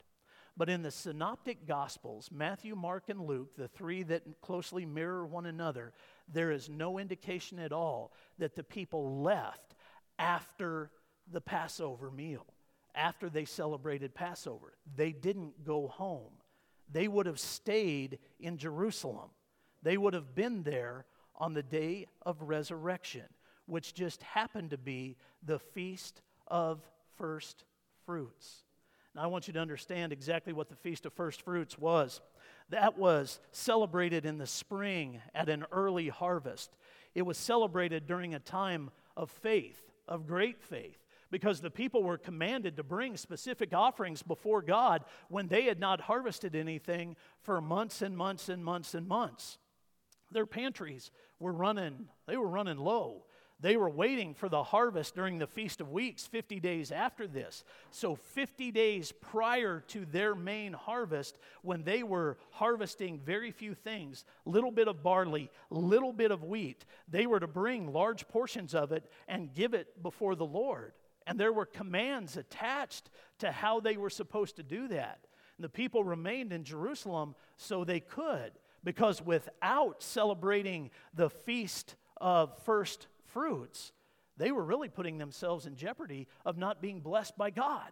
But 0.57 0.69
in 0.69 0.83
the 0.83 0.91
synoptic 0.91 1.67
gospels, 1.67 2.29
Matthew, 2.31 2.75
Mark, 2.75 3.09
and 3.09 3.21
Luke, 3.21 3.57
the 3.57 3.67
three 3.67 4.03
that 4.03 4.41
closely 4.41 4.85
mirror 4.85 5.25
one 5.25 5.45
another, 5.45 5.91
there 6.31 6.51
is 6.51 6.69
no 6.69 6.97
indication 6.97 7.59
at 7.59 7.73
all 7.73 8.13
that 8.39 8.55
the 8.55 8.63
people 8.63 9.21
left 9.21 9.75
after 10.17 10.91
the 11.29 11.41
Passover 11.41 12.09
meal, 12.09 12.45
after 12.93 13.29
they 13.29 13.43
celebrated 13.43 14.15
Passover. 14.15 14.77
They 14.95 15.11
didn't 15.11 15.65
go 15.65 15.87
home. 15.87 16.31
They 16.89 17.09
would 17.09 17.25
have 17.25 17.39
stayed 17.39 18.19
in 18.39 18.57
Jerusalem. 18.57 19.31
They 19.83 19.97
would 19.97 20.13
have 20.13 20.35
been 20.35 20.63
there 20.63 21.05
on 21.35 21.53
the 21.53 21.63
day 21.63 22.05
of 22.21 22.41
resurrection, 22.41 23.25
which 23.65 23.93
just 23.93 24.23
happened 24.23 24.69
to 24.69 24.77
be 24.77 25.17
the 25.43 25.59
feast 25.59 26.21
of 26.47 26.81
first 27.17 27.65
fruits. 28.05 28.64
I 29.17 29.27
want 29.27 29.47
you 29.47 29.53
to 29.53 29.59
understand 29.59 30.11
exactly 30.11 30.53
what 30.53 30.69
the 30.69 30.75
Feast 30.75 31.05
of 31.05 31.13
First 31.13 31.41
Fruits 31.41 31.77
was. 31.77 32.21
That 32.69 32.97
was 32.97 33.39
celebrated 33.51 34.25
in 34.25 34.37
the 34.37 34.47
spring 34.47 35.21
at 35.33 35.49
an 35.49 35.65
early 35.71 36.09
harvest. 36.09 36.75
It 37.13 37.21
was 37.21 37.37
celebrated 37.37 38.07
during 38.07 38.33
a 38.33 38.39
time 38.39 38.91
of 39.15 39.31
faith, 39.31 39.81
of 40.07 40.27
great 40.27 40.61
faith, 40.61 41.05
because 41.31 41.61
the 41.61 41.69
people 41.71 42.03
were 42.03 42.17
commanded 42.17 42.75
to 42.75 42.83
bring 42.83 43.15
specific 43.15 43.73
offerings 43.73 44.21
before 44.21 44.61
God 44.61 45.05
when 45.29 45.47
they 45.47 45.63
had 45.63 45.79
not 45.79 46.01
harvested 46.01 46.55
anything 46.55 47.15
for 47.41 47.61
months 47.61 48.01
and 48.01 48.17
months 48.17 48.49
and 48.49 48.63
months 48.63 48.93
and 48.93 49.07
months. 49.07 49.57
Their 50.31 50.45
pantries 50.45 51.11
were 51.39 51.53
running, 51.53 52.09
they 52.27 52.35
were 52.35 52.47
running 52.47 52.77
low. 52.77 53.25
They 53.61 53.77
were 53.77 53.89
waiting 53.89 54.33
for 54.33 54.49
the 54.49 54.63
harvest 54.63 55.15
during 55.15 55.37
the 55.37 55.47
Feast 55.47 55.79
of 55.79 55.89
Weeks 55.89 56.27
50 56.27 56.59
days 56.59 56.91
after 56.91 57.25
this. 57.25 57.63
So, 57.89 58.15
50 58.15 58.71
days 58.71 59.13
prior 59.13 59.79
to 59.87 60.05
their 60.05 60.35
main 60.35 60.73
harvest, 60.73 61.37
when 61.61 61.83
they 61.83 62.03
were 62.03 62.37
harvesting 62.51 63.19
very 63.19 63.51
few 63.51 63.73
things 63.73 64.25
little 64.45 64.71
bit 64.71 64.89
of 64.89 65.01
barley, 65.01 65.49
little 65.69 66.11
bit 66.11 66.31
of 66.31 66.43
wheat 66.43 66.85
they 67.07 67.25
were 67.25 67.39
to 67.39 67.47
bring 67.47 67.93
large 67.93 68.27
portions 68.27 68.75
of 68.75 68.91
it 68.91 69.09
and 69.27 69.53
give 69.53 69.73
it 69.73 70.03
before 70.03 70.35
the 70.35 70.45
Lord. 70.45 70.93
And 71.25 71.39
there 71.39 71.53
were 71.53 71.65
commands 71.65 72.37
attached 72.37 73.09
to 73.39 73.51
how 73.51 73.79
they 73.79 73.97
were 73.97 74.09
supposed 74.09 74.57
to 74.57 74.63
do 74.63 74.87
that. 74.89 75.19
And 75.57 75.63
the 75.63 75.69
people 75.69 76.03
remained 76.03 76.51
in 76.51 76.63
Jerusalem 76.63 77.35
so 77.57 77.83
they 77.83 78.01
could, 78.01 78.51
because 78.83 79.21
without 79.21 80.03
celebrating 80.03 80.91
the 81.13 81.29
Feast 81.29 81.95
of 82.17 82.61
First 82.63 83.07
fruits, 83.35 83.91
they 84.37 84.53
were 84.53 84.63
really 84.63 84.87
putting 84.87 85.17
themselves 85.17 85.65
in 85.65 85.75
jeopardy 85.75 86.27
of 86.45 86.57
not 86.57 86.81
being 86.81 87.01
blessed 87.01 87.37
by 87.37 87.49
God. 87.49 87.91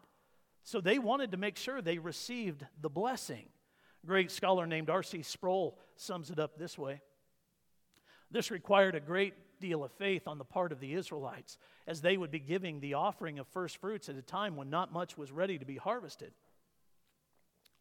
So 0.63 0.79
they 0.79 0.99
wanted 0.99 1.32
to 1.32 1.38
make 1.38 1.58
sure 1.58 1.82
they 1.82 1.97
received 1.97 2.65
the 2.82 2.89
blessing. 2.89 3.47
A 4.03 4.08
great 4.08 4.32
scholar 4.32 4.65
named 4.65 4.89
R.C. 4.89 5.21
Sproul 5.21 5.77
sums 5.97 6.32
it 6.32 6.39
up 6.39 6.58
this 6.58 6.77
way 6.77 7.01
This 8.32 8.51
required 8.51 8.95
a 8.95 9.01
great 9.01 9.34
deal 9.60 9.84
of 9.84 9.91
faith 9.91 10.29
on 10.29 10.38
the 10.38 10.45
part 10.45 10.71
of 10.71 10.79
the 10.79 10.93
Israelites, 10.93 11.58
as 11.88 11.99
they 11.99 12.15
would 12.15 12.32
be 12.32 12.39
giving 12.39 12.79
the 12.79 12.93
offering 12.93 13.38
of 13.38 13.47
first 13.49 13.77
fruits 13.77 14.08
at 14.08 14.15
a 14.15 14.21
time 14.21 14.56
when 14.56 14.69
not 14.69 14.93
much 14.93 15.17
was 15.17 15.32
ready 15.32 15.58
to 15.58 15.65
be 15.65 15.75
harvested. 15.77 16.32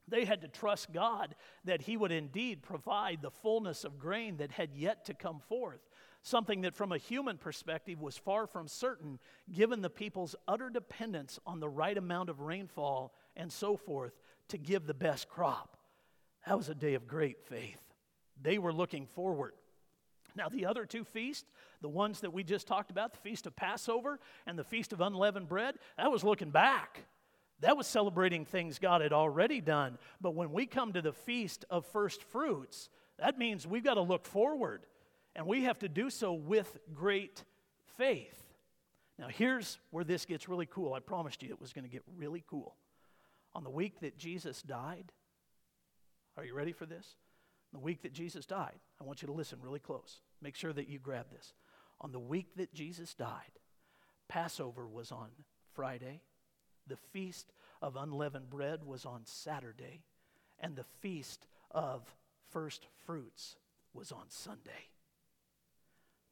They 0.08 0.24
had 0.24 0.42
to 0.42 0.48
trust 0.48 0.92
God 0.92 1.36
that 1.64 1.82
He 1.82 1.96
would 1.96 2.10
indeed 2.10 2.62
provide 2.62 3.22
the 3.22 3.30
fullness 3.30 3.84
of 3.84 4.00
grain 4.00 4.38
that 4.38 4.50
had 4.50 4.70
yet 4.74 5.04
to 5.04 5.14
come 5.14 5.40
forth 5.48 5.80
something 6.22 6.62
that 6.62 6.74
from 6.74 6.92
a 6.92 6.98
human 6.98 7.36
perspective 7.36 8.00
was 8.00 8.16
far 8.16 8.46
from 8.46 8.68
certain 8.68 9.18
given 9.52 9.82
the 9.82 9.90
people's 9.90 10.36
utter 10.46 10.70
dependence 10.70 11.38
on 11.46 11.60
the 11.60 11.68
right 11.68 11.98
amount 11.98 12.30
of 12.30 12.40
rainfall 12.40 13.12
and 13.36 13.52
so 13.52 13.76
forth 13.76 14.12
to 14.48 14.58
give 14.58 14.86
the 14.86 14.94
best 14.94 15.28
crop. 15.28 15.76
That 16.46 16.56
was 16.56 16.68
a 16.68 16.74
day 16.74 16.94
of 16.94 17.06
great 17.06 17.40
faith. 17.40 17.80
They 18.40 18.58
were 18.58 18.72
looking 18.72 19.06
forward. 19.06 19.52
Now, 20.34 20.48
the 20.48 20.66
other 20.66 20.86
two 20.86 21.04
feasts, 21.04 21.48
the 21.82 21.88
ones 21.88 22.20
that 22.20 22.32
we 22.32 22.42
just 22.42 22.66
talked 22.66 22.90
about, 22.90 23.12
the 23.12 23.18
Feast 23.18 23.46
of 23.46 23.54
Passover 23.54 24.18
and 24.46 24.58
the 24.58 24.64
Feast 24.64 24.92
of 24.92 25.00
Unleavened 25.00 25.48
Bread, 25.48 25.76
that 25.96 26.10
was 26.10 26.24
looking 26.24 26.50
back. 26.50 27.04
That 27.60 27.76
was 27.76 27.86
celebrating 27.86 28.44
things 28.44 28.78
God 28.78 29.02
had 29.02 29.12
already 29.12 29.60
done. 29.60 29.98
But 30.20 30.34
when 30.34 30.52
we 30.52 30.66
come 30.66 30.94
to 30.94 31.02
the 31.02 31.12
Feast 31.12 31.64
of 31.70 31.86
First 31.86 32.24
Fruits, 32.24 32.88
that 33.18 33.38
means 33.38 33.66
we've 33.66 33.84
got 33.84 33.94
to 33.94 34.02
look 34.02 34.24
forward. 34.24 34.86
And 35.34 35.46
we 35.46 35.64
have 35.64 35.78
to 35.80 35.88
do 35.88 36.10
so 36.10 36.32
with 36.32 36.78
great 36.94 37.44
faith. 37.96 38.42
Now, 39.18 39.28
here's 39.28 39.78
where 39.90 40.04
this 40.04 40.24
gets 40.24 40.48
really 40.48 40.66
cool. 40.66 40.94
I 40.94 41.00
promised 41.00 41.42
you 41.42 41.50
it 41.50 41.60
was 41.60 41.72
going 41.72 41.84
to 41.84 41.90
get 41.90 42.02
really 42.16 42.44
cool. 42.46 42.76
On 43.54 43.64
the 43.64 43.70
week 43.70 44.00
that 44.00 44.18
Jesus 44.18 44.62
died, 44.62 45.12
are 46.36 46.44
you 46.44 46.54
ready 46.54 46.72
for 46.72 46.86
this? 46.86 47.16
The 47.72 47.78
week 47.78 48.02
that 48.02 48.12
Jesus 48.12 48.46
died, 48.46 48.78
I 49.00 49.04
want 49.04 49.22
you 49.22 49.26
to 49.26 49.32
listen 49.32 49.58
really 49.62 49.78
close. 49.78 50.20
Make 50.40 50.56
sure 50.56 50.72
that 50.72 50.88
you 50.88 50.98
grab 50.98 51.26
this. 51.30 51.54
On 52.00 52.12
the 52.12 52.18
week 52.18 52.56
that 52.56 52.74
Jesus 52.74 53.14
died, 53.14 53.58
Passover 54.28 54.86
was 54.86 55.12
on 55.12 55.28
Friday, 55.74 56.20
the 56.86 56.96
feast 56.96 57.52
of 57.80 57.96
unleavened 57.96 58.50
bread 58.50 58.84
was 58.84 59.06
on 59.06 59.22
Saturday, 59.24 60.02
and 60.58 60.74
the 60.76 60.84
feast 61.00 61.46
of 61.70 62.02
first 62.50 62.86
fruits 63.06 63.56
was 63.94 64.12
on 64.12 64.24
Sunday. 64.28 64.88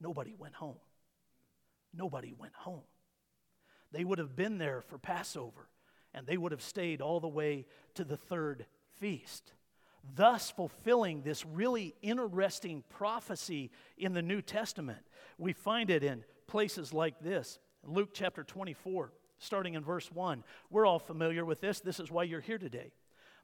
Nobody 0.01 0.35
went 0.37 0.55
home. 0.55 0.79
Nobody 1.95 2.33
went 2.37 2.55
home. 2.55 2.83
They 3.93 4.05
would 4.05 4.19
have 4.19 4.37
been 4.37 4.59
there 4.59 4.81
for 4.81 4.99
Passover, 4.99 5.69
and 6.15 6.27
they 6.27 6.37
would 6.37 6.53
have 6.53 6.63
stayed 6.63 7.01
all 7.01 7.21
the 7.21 7.29
way 7.29 7.67
to 7.95 8.05
the 8.05 8.17
third 8.17 8.67
feast, 8.99 9.53
thus 10.15 10.51
fulfilling 10.51 11.23
this 11.23 11.45
really 11.45 11.95
interesting 12.01 12.85
prophecy 12.89 13.71
in 13.99 14.13
the 14.13 14.23
New 14.23 14.41
Testament. 14.41 15.01
We 15.39 15.53
find 15.53 15.91
it 15.91 16.05
in 16.05 16.25
places 16.47 16.93
like 16.93 17.21
this 17.21 17.59
Luke 17.85 18.11
chapter 18.13 18.45
24, 18.45 19.13
starting 19.39 19.75
in 19.75 19.83
verse 19.83 20.11
1. 20.13 20.45
We're 20.71 20.87
all 20.87 20.99
familiar 20.99 21.45
with 21.45 21.61
this. 21.61 21.81
This 21.81 21.99
is 21.99 22.11
why 22.11 22.25
you're 22.25 22.41
here 22.41 22.59
today. 22.59 22.93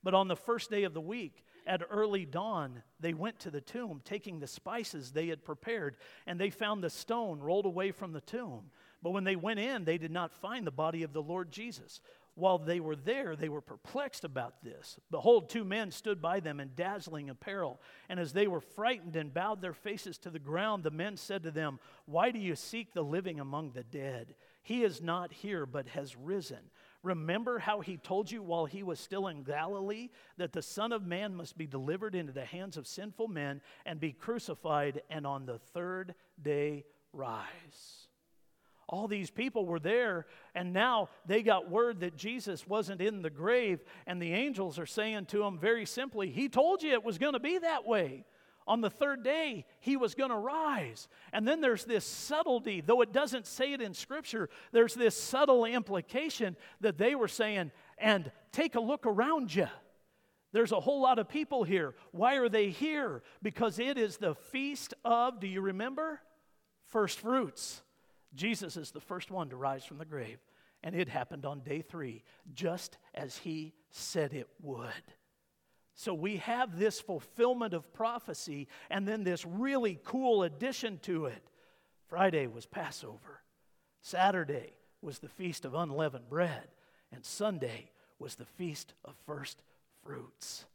But 0.03 0.15
on 0.15 0.29
the 0.29 0.37
first 0.37 0.71
day 0.71 0.85
of 0.85 0.95
the 0.95 1.01
week, 1.01 1.45
at 1.67 1.83
early 1.91 2.25
dawn, 2.25 2.83
they 3.01 3.13
went 3.13 3.39
to 3.41 3.51
the 3.51 3.61
tomb, 3.61 4.01
taking 4.05 4.39
the 4.39 4.47
spices 4.47 5.11
they 5.11 5.29
had 5.29 5.45
prepared, 5.45 5.97
and 6.27 6.39
they 6.39 6.51
found 6.51 6.83
the 6.83 6.91
stone 6.91 7.41
rolled 7.41 7.67
away 7.67 7.91
from 7.91 8.13
the 8.13 8.21
tomb. 8.21 8.71
But 9.03 9.11
when 9.11 9.25
they 9.25 9.37
went 9.37 9.61
in, 9.61 9.85
they 9.85 9.99
did 9.99 10.11
not 10.11 10.33
find 10.33 10.67
the 10.67 10.71
body 10.71 11.03
of 11.03 11.13
the 11.13 11.23
Lord 11.23 11.51
Jesus. 11.51 12.01
While 12.35 12.59
they 12.59 12.81
were 12.81 12.97
there, 12.97 13.35
they 13.35 13.49
were 13.49 13.63
perplexed 13.63 14.23
about 14.23 14.63
this. 14.63 14.99
Behold, 15.11 15.49
two 15.49 15.65
men 15.65 15.91
stood 15.91 16.21
by 16.21 16.41
them 16.41 16.61
in 16.61 16.73
dazzling 16.77 17.31
apparel. 17.31 17.81
And 18.11 18.21
as 18.21 18.35
they 18.35 18.47
were 18.47 18.61
frightened 18.61 19.17
and 19.17 19.33
bowed 19.33 19.63
their 19.63 19.73
faces 19.73 20.19
to 20.19 20.31
the 20.31 20.39
ground, 20.39 20.83
the 20.83 20.91
men 20.91 21.17
said 21.17 21.43
to 21.45 21.51
them, 21.51 21.81
Why 22.05 22.31
do 22.31 22.39
you 22.39 22.55
seek 22.55 22.93
the 22.93 23.03
living 23.03 23.41
among 23.41 23.71
the 23.73 23.85
dead? 23.85 24.35
He 24.63 24.85
is 24.85 25.01
not 25.01 25.33
here, 25.33 25.65
but 25.65 25.89
has 25.89 26.15
risen. 26.15 26.71
Remember 27.07 27.61
how 27.61 27.81
he 27.81 27.99
told 27.99 28.33
you 28.33 28.43
while 28.43 28.67
he 28.67 28.83
was 28.83 28.99
still 28.99 29.29
in 29.29 29.45
Galilee 29.45 30.09
that 30.39 30.53
the 30.53 30.61
Son 30.61 30.91
of 30.91 31.07
Man 31.07 31.37
must 31.37 31.57
be 31.57 31.65
delivered 31.65 32.17
into 32.17 32.33
the 32.33 32.45
hands 32.45 32.77
of 32.77 32.85
sinful 32.85 33.29
men 33.29 33.61
and 33.85 34.01
be 34.01 34.11
crucified 34.11 35.03
and 35.09 35.25
on 35.25 35.47
the 35.47 35.61
third 35.73 36.17
day 36.43 36.85
rise. 37.13 38.09
All 38.89 39.07
these 39.07 39.31
people 39.31 39.67
were 39.67 39.79
there, 39.79 40.27
and 40.57 40.73
now 40.73 41.09
they 41.27 41.45
got 41.45 41.71
word 41.71 42.01
that 42.01 42.17
Jesus 42.17 42.67
wasn't 42.67 43.01
in 43.01 43.23
the 43.23 43.31
grave, 43.31 43.85
and 44.09 44.21
the 44.21 44.33
angels 44.33 44.77
are 44.77 44.87
saying 44.87 45.27
to 45.27 45.39
them 45.39 45.61
very 45.61 45.87
simply, 45.87 46.31
He 46.31 46.49
told 46.49 46.83
you 46.83 46.93
it 46.93 47.05
was 47.05 47.19
going 47.19 47.35
to 47.35 47.41
be 47.41 47.59
that 47.59 47.87
way. 47.87 48.25
On 48.67 48.81
the 48.81 48.91
third 48.91 49.23
day, 49.23 49.65
he 49.79 49.97
was 49.97 50.15
going 50.15 50.31
to 50.31 50.37
rise. 50.37 51.09
And 51.33 51.47
then 51.47 51.61
there's 51.61 51.85
this 51.85 52.05
subtlety, 52.05 52.81
though 52.81 53.01
it 53.01 53.13
doesn't 53.13 53.47
say 53.47 53.73
it 53.73 53.81
in 53.81 53.95
Scripture, 53.95 54.49
there's 54.73 54.95
this 54.95 55.17
subtle 55.17 55.65
implication 55.65 56.57
that 56.81 56.99
they 56.99 57.15
were 57.15 57.29
saying, 57.29 57.71
and 57.97 58.31
take 58.51 58.75
a 58.75 58.81
look 58.81 59.07
around 59.07 59.55
you. 59.55 59.69
There's 60.53 60.73
a 60.73 60.81
whole 60.81 61.01
lot 61.01 61.19
of 61.19 61.29
people 61.29 61.65
here. 61.65 61.95
Why 62.13 62.37
are 62.37 62.49
they 62.49 62.71
here? 62.71 63.23
Because 63.43 63.79
it 63.79 63.99
is 63.99 64.17
the 64.17 64.35
feast 64.35 64.95
of, 65.05 65.39
do 65.39 65.47
you 65.47 65.61
remember? 65.61 66.21
First 66.87 67.21
fruits. 67.21 67.83
Jesus 68.35 68.77
is 68.77 68.91
the 68.91 69.01
first 69.01 69.31
one 69.31 69.51
to 69.51 69.57
rise 69.57 69.85
from 69.85 69.99
the 69.99 70.05
grave. 70.05 70.39
And 70.83 70.95
it 70.95 71.09
happened 71.09 71.47
on 71.47 71.61
day 71.61 71.83
three, 71.83 72.25
just 72.53 72.99
as 73.15 73.39
he 73.39 73.75
said 73.91 74.33
it 74.33 74.49
would. 74.63 74.91
So 75.99 76.13
we 76.13 76.37
have 76.37 76.79
this 76.79 77.01
fulfillment 77.01 77.73
of 77.73 77.93
prophecy 77.95 78.69
and 78.91 79.09
then 79.09 79.25
this 79.25 79.47
really 79.47 79.99
cool 80.05 80.43
addition 80.43 80.99
to 81.01 81.25
it. 81.25 81.43
Friday 82.09 82.47
was 82.47 82.67
Passover, 82.67 83.43
Saturday 84.03 84.75
was 85.01 85.19
the 85.19 85.29
Feast 85.29 85.65
of 85.65 85.75
Unleavened 85.75 86.29
Bread, 86.29 86.69
and 87.11 87.25
Sunday 87.25 87.91
was 88.19 88.35
the 88.35 88.45
Feast 88.45 88.93
of 89.07 89.15
First 89.25 89.63
Fruits. 90.05 90.67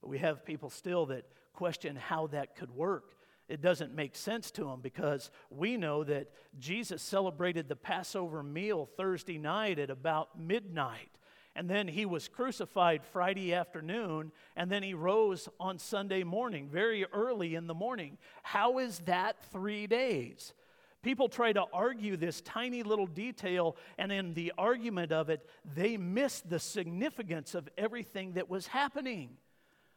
But 0.00 0.08
we 0.08 0.18
have 0.18 0.46
people 0.46 0.70
still 0.70 1.06
that 1.06 1.26
question 1.52 1.94
how 1.94 2.28
that 2.28 2.56
could 2.56 2.70
work. 2.70 3.16
It 3.48 3.60
doesn't 3.60 3.94
make 3.94 4.16
sense 4.16 4.50
to 4.52 4.64
them 4.64 4.80
because 4.80 5.30
we 5.50 5.76
know 5.76 6.04
that 6.04 6.30
Jesus 6.58 7.02
celebrated 7.02 7.68
the 7.68 7.76
Passover 7.76 8.42
meal 8.42 8.88
Thursday 8.96 9.38
night 9.38 9.78
at 9.78 9.90
about 9.90 10.40
midnight 10.40 11.17
and 11.58 11.68
then 11.68 11.88
he 11.88 12.06
was 12.06 12.28
crucified 12.28 13.02
Friday 13.04 13.52
afternoon, 13.52 14.30
and 14.54 14.70
then 14.70 14.84
he 14.84 14.94
rose 14.94 15.48
on 15.58 15.76
Sunday 15.76 16.22
morning, 16.22 16.68
very 16.68 17.04
early 17.06 17.56
in 17.56 17.66
the 17.66 17.74
morning. 17.74 18.16
How 18.44 18.78
is 18.78 19.00
that 19.06 19.34
three 19.50 19.88
days? 19.88 20.54
People 21.02 21.28
try 21.28 21.52
to 21.52 21.64
argue 21.72 22.16
this 22.16 22.40
tiny 22.42 22.84
little 22.84 23.08
detail, 23.08 23.76
and 23.98 24.12
in 24.12 24.34
the 24.34 24.52
argument 24.56 25.10
of 25.10 25.30
it, 25.30 25.44
they 25.74 25.96
miss 25.96 26.42
the 26.42 26.60
significance 26.60 27.56
of 27.56 27.68
everything 27.76 28.34
that 28.34 28.48
was 28.48 28.68
happening. 28.68 29.30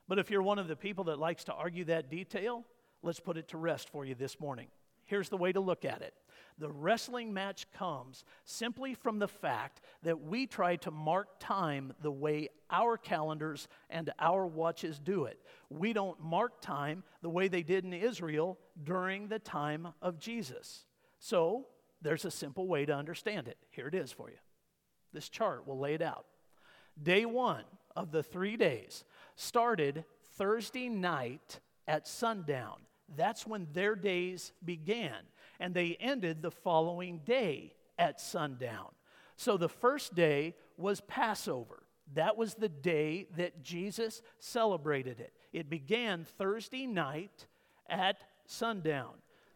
But 0.08 0.18
if 0.18 0.32
you're 0.32 0.42
one 0.42 0.58
of 0.58 0.68
the 0.68 0.76
people 0.76 1.04
that 1.06 1.20
likes 1.20 1.44
to 1.44 1.54
argue 1.54 1.86
that 1.86 2.10
detail, 2.10 2.66
let's 3.04 3.20
put 3.20 3.38
it 3.38 3.50
to 3.50 3.58
rest 3.58 3.88
for 3.90 4.04
you 4.04 4.16
this 4.16 4.40
morning. 4.40 4.68
Here's 5.12 5.28
the 5.28 5.36
way 5.36 5.52
to 5.52 5.60
look 5.60 5.84
at 5.84 6.02
it 6.02 6.14
the 6.58 6.72
wrestling 6.72 7.34
match 7.34 7.70
comes 7.74 8.24
simply 8.46 8.94
from 8.94 9.20
the 9.20 9.28
fact 9.28 9.82
that 10.04 10.22
we 10.22 10.48
try 10.48 10.78
to 10.78 10.90
mark 10.90 11.28
time 11.38 11.92
the 12.02 12.12
way 12.12 12.48
our 12.70 12.96
calendars 12.96 13.68
and 13.90 14.10
our 14.20 14.48
watches 14.48 15.00
do 15.00 15.26
it. 15.26 15.38
We 15.70 15.92
don't 15.92 16.22
mark 16.22 16.62
time 16.62 17.04
the 17.22 17.30
way 17.30 17.50
they 17.50 17.62
did 17.62 17.84
in 17.84 17.92
Israel 17.92 18.58
during 18.82 19.28
the 19.28 19.40
time 19.40 19.90
of 20.02 20.18
Jesus. 20.18 20.86
So, 21.20 21.68
there's 22.02 22.24
a 22.24 22.32
simple 22.32 22.68
way 22.70 22.86
to 22.86 22.94
understand 22.94 23.50
it. 23.50 23.58
Here 23.70 23.88
it 23.88 23.96
is 23.96 24.14
for 24.14 24.30
you. 24.30 24.38
This 25.12 25.28
chart 25.28 25.68
will 25.68 25.78
lay 25.78 25.94
it 25.94 26.02
out. 26.02 26.26
Day 27.04 27.26
one 27.26 27.66
of 27.98 28.14
the 28.14 28.24
three 28.24 28.56
days 28.56 29.04
started 29.36 30.06
Thursday 30.38 30.88
night 30.88 31.60
at 31.86 32.08
sundown. 32.08 32.78
That's 33.16 33.46
when 33.46 33.68
their 33.74 33.96
days 33.96 34.54
began 34.64 35.16
and 35.60 35.74
they 35.74 35.96
ended 36.00 36.42
the 36.42 36.52
following 36.52 37.20
day 37.20 37.74
at 37.98 38.20
sundown. 38.20 38.88
So 39.38 39.58
the 39.58 39.70
first 39.70 40.16
day 40.16 40.56
was 40.78 41.02
Passover. 41.02 41.84
That 42.14 42.36
was 42.36 42.56
the 42.56 42.70
day 42.70 43.28
that 43.38 43.64
Jesus 43.64 44.22
celebrated 44.40 45.20
it. 45.20 45.34
It 45.54 45.70
began 45.70 46.26
Thursday 46.38 46.86
night 46.86 47.46
at 47.90 48.24
sundown. 48.46 49.14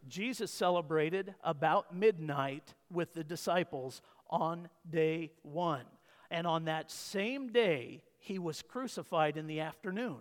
Jesus 0.07 0.51
celebrated 0.51 1.33
about 1.43 1.95
midnight 1.95 2.73
with 2.91 3.13
the 3.13 3.23
disciples 3.23 4.01
on 4.29 4.69
day 4.89 5.31
one. 5.41 5.85
And 6.29 6.45
on 6.45 6.65
that 6.65 6.91
same 6.91 7.51
day, 7.51 8.03
he 8.19 8.39
was 8.39 8.61
crucified 8.61 9.37
in 9.37 9.47
the 9.47 9.59
afternoon. 9.59 10.19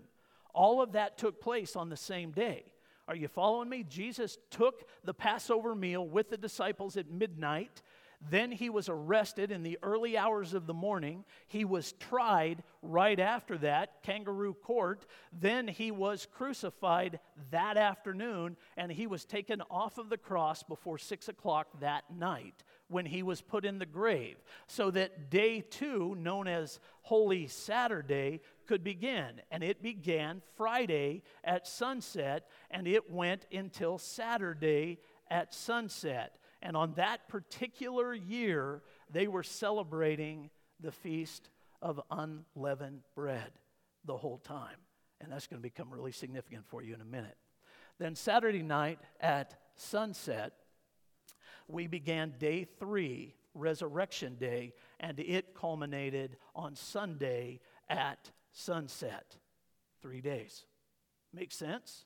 All 0.55 0.81
of 0.83 0.93
that 0.93 1.19
took 1.19 1.41
place 1.41 1.77
on 1.77 1.89
the 1.89 1.97
same 1.97 2.31
day. 2.31 2.65
Are 3.07 3.17
you 3.17 3.29
following 3.29 3.69
me? 3.69 3.85
Jesus 3.85 4.39
took 4.51 4.89
the 5.05 5.15
Passover 5.15 5.75
meal 5.75 6.07
with 6.07 6.31
the 6.31 6.39
disciples 6.39 6.97
at 6.97 7.11
midnight. 7.11 7.83
Then 8.31 8.51
he 8.51 8.71
was 8.71 8.89
arrested 8.89 9.51
in 9.51 9.63
the 9.63 9.79
early 9.83 10.17
hours 10.17 10.55
of 10.55 10.67
the 10.67 10.73
morning. 10.73 11.25
He 11.47 11.67
was 11.67 11.93
tried 11.93 12.63
right 12.81 13.21
after 13.21 13.59
that, 13.59 14.03
kangaroo 14.03 14.55
court. 14.55 15.05
Then 15.31 15.69
he 15.69 15.91
was 15.91 16.27
crucified 16.33 17.21
that 17.51 17.77
afternoon, 17.77 18.57
and 18.79 18.91
he 18.91 19.07
was 19.07 19.27
taken 19.27 19.61
off 19.71 19.99
of 19.99 20.09
the 20.09 20.17
cross 20.17 20.63
before 20.63 20.97
six 20.97 21.29
o'clock 21.29 21.69
that 21.81 22.05
night 22.11 22.65
when 22.95 23.07
he 23.07 23.25
was 23.25 23.41
put 23.41 23.65
in 23.65 23.81
the 23.81 23.87
grave. 23.87 24.37
So 24.69 24.93
that 24.93 25.29
day 25.29 25.61
two, 25.61 26.15
known 26.15 26.47
as 26.47 26.79
Holy 27.03 27.49
Saturday, 27.49 28.41
could 28.69 28.85
begin. 28.85 29.41
And 29.51 29.65
it 29.65 29.83
began 29.83 30.43
Friday 30.57 31.25
at 31.43 31.67
sunset, 31.67 32.47
and 32.71 32.87
it 32.87 33.11
went 33.11 33.47
until 33.53 33.99
Saturday 33.99 35.01
at 35.29 35.53
sunset. 35.53 36.39
And 36.63 36.77
on 36.77 36.93
that 36.93 37.27
particular 37.27 38.15
year, 38.15 38.81
they 39.11 39.27
were 39.27 39.43
celebrating 39.43 40.51
the 40.79 40.93
Feast 40.93 41.51
of 41.83 42.01
Unleavened 42.13 43.01
Bread 43.17 43.51
the 44.05 44.17
whole 44.17 44.39
time. 44.39 44.77
And 45.21 45.33
that's 45.33 45.49
going 45.49 45.61
to 45.61 45.69
become 45.69 45.93
really 45.93 46.13
significant 46.13 46.65
for 46.69 46.81
you 46.81 46.95
in 46.95 47.01
a 47.01 47.05
minute. 47.05 47.37
Then, 47.99 48.15
Saturday 48.15 48.63
night 48.63 49.01
at 49.21 49.59
sunset, 49.75 50.53
we 51.69 51.87
began 51.87 52.35
day 52.39 52.65
three, 52.65 53.35
Resurrection 53.55 54.37
Day, 54.37 54.75
and 55.01 55.19
it 55.21 55.55
culminated 55.55 56.37
on 56.55 56.75
Sunday 56.75 57.61
at 57.89 58.31
sunset. 58.53 59.37
Three 60.03 60.21
days. 60.21 60.65
Makes 61.33 61.57
sense? 61.57 62.05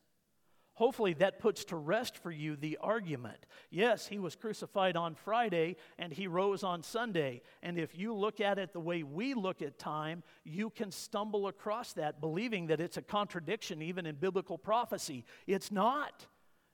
Hopefully, 0.78 1.12
that 1.14 1.40
puts 1.40 1.64
to 1.64 1.76
rest 1.76 2.16
for 2.18 2.30
you 2.30 2.54
the 2.54 2.78
argument. 2.80 3.46
Yes, 3.68 4.06
he 4.06 4.20
was 4.20 4.36
crucified 4.36 4.96
on 4.96 5.16
Friday 5.16 5.74
and 5.98 6.12
he 6.12 6.28
rose 6.28 6.62
on 6.62 6.84
Sunday. 6.84 7.42
And 7.64 7.76
if 7.80 7.98
you 7.98 8.14
look 8.14 8.40
at 8.40 8.60
it 8.60 8.72
the 8.72 8.78
way 8.78 9.02
we 9.02 9.34
look 9.34 9.60
at 9.60 9.80
time, 9.80 10.22
you 10.44 10.70
can 10.70 10.92
stumble 10.92 11.48
across 11.48 11.94
that, 11.94 12.20
believing 12.20 12.68
that 12.68 12.80
it's 12.80 12.96
a 12.96 13.02
contradiction 13.02 13.82
even 13.82 14.06
in 14.06 14.14
biblical 14.14 14.56
prophecy. 14.56 15.24
It's 15.48 15.72
not. 15.72 16.26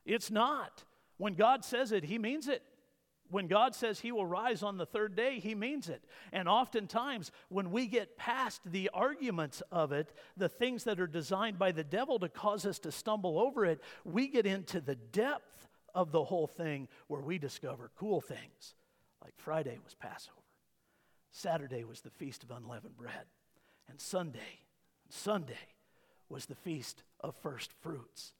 It's 0.04 0.30
not. 0.30 0.84
When 1.16 1.32
God 1.32 1.64
says 1.64 1.90
it, 1.90 2.04
he 2.04 2.18
means 2.18 2.46
it. 2.46 2.62
When 3.34 3.48
God 3.48 3.74
says 3.74 3.98
He 3.98 4.12
will 4.12 4.24
rise 4.24 4.62
on 4.62 4.76
the 4.76 4.86
third 4.86 5.16
day, 5.16 5.40
He 5.40 5.56
means 5.56 5.88
it. 5.88 6.04
And 6.32 6.48
oftentimes, 6.48 7.32
when 7.48 7.72
we 7.72 7.88
get 7.88 8.16
past 8.16 8.60
the 8.64 8.90
arguments 8.94 9.60
of 9.72 9.90
it, 9.90 10.12
the 10.36 10.48
things 10.48 10.84
that 10.84 11.00
are 11.00 11.08
designed 11.08 11.58
by 11.58 11.72
the 11.72 11.82
devil 11.82 12.20
to 12.20 12.28
cause 12.28 12.64
us 12.64 12.78
to 12.78 12.92
stumble 12.92 13.40
over 13.40 13.66
it, 13.66 13.80
we 14.04 14.28
get 14.28 14.46
into 14.46 14.80
the 14.80 14.94
depth 14.94 15.66
of 15.96 16.12
the 16.12 16.22
whole 16.22 16.46
thing 16.46 16.86
where 17.08 17.22
we 17.22 17.38
discover 17.38 17.90
cool 17.96 18.20
things. 18.20 18.76
Like 19.20 19.34
Friday 19.36 19.80
was 19.82 19.96
Passover, 19.96 20.38
Saturday 21.32 21.82
was 21.82 22.02
the 22.02 22.10
Feast 22.10 22.44
of 22.44 22.52
Unleavened 22.52 22.96
Bread, 22.96 23.26
and 23.90 24.00
Sunday, 24.00 24.60
Sunday 25.08 25.74
was 26.28 26.46
the 26.46 26.54
Feast 26.54 27.02
of 27.18 27.34
First 27.34 27.72
Fruits. 27.82 28.32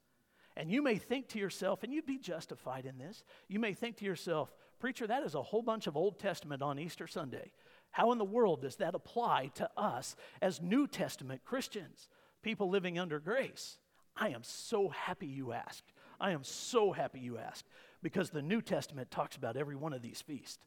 And 0.56 0.70
you 0.70 0.82
may 0.82 0.98
think 0.98 1.26
to 1.30 1.40
yourself, 1.40 1.82
and 1.82 1.92
you'd 1.92 2.06
be 2.06 2.18
justified 2.18 2.86
in 2.86 2.96
this, 2.96 3.24
you 3.48 3.58
may 3.58 3.74
think 3.74 3.96
to 3.96 4.04
yourself, 4.04 4.54
Preacher, 4.84 5.06
that 5.06 5.22
is 5.22 5.34
a 5.34 5.40
whole 5.40 5.62
bunch 5.62 5.86
of 5.86 5.96
Old 5.96 6.18
Testament 6.18 6.60
on 6.60 6.78
Easter 6.78 7.06
Sunday. 7.06 7.52
How 7.90 8.12
in 8.12 8.18
the 8.18 8.24
world 8.26 8.60
does 8.60 8.76
that 8.76 8.94
apply 8.94 9.50
to 9.54 9.70
us 9.78 10.14
as 10.42 10.60
New 10.60 10.86
Testament 10.86 11.40
Christians, 11.42 12.10
people 12.42 12.68
living 12.68 12.98
under 12.98 13.18
grace? 13.18 13.78
I 14.14 14.28
am 14.28 14.42
so 14.42 14.90
happy 14.90 15.26
you 15.26 15.54
asked. 15.54 15.90
I 16.20 16.32
am 16.32 16.44
so 16.44 16.92
happy 16.92 17.20
you 17.20 17.38
asked 17.38 17.64
because 18.02 18.28
the 18.28 18.42
New 18.42 18.60
Testament 18.60 19.10
talks 19.10 19.36
about 19.36 19.56
every 19.56 19.74
one 19.74 19.94
of 19.94 20.02
these 20.02 20.20
feasts. 20.20 20.58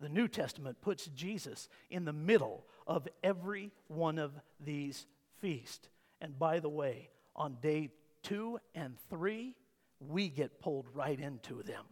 The 0.00 0.10
New 0.10 0.28
Testament 0.28 0.80
puts 0.80 1.06
Jesus 1.06 1.68
in 1.90 2.04
the 2.04 2.12
middle 2.12 2.66
of 2.86 3.08
every 3.24 3.72
one 3.88 4.20
of 4.20 4.30
these 4.64 5.08
feasts. 5.40 5.88
And 6.20 6.38
by 6.38 6.60
the 6.60 6.68
way, 6.68 7.10
on 7.34 7.56
day 7.60 7.88
two 8.22 8.60
and 8.76 8.94
three, 9.10 9.56
we 9.98 10.28
get 10.28 10.60
pulled 10.60 10.86
right 10.94 11.18
into 11.18 11.64
them 11.64 11.86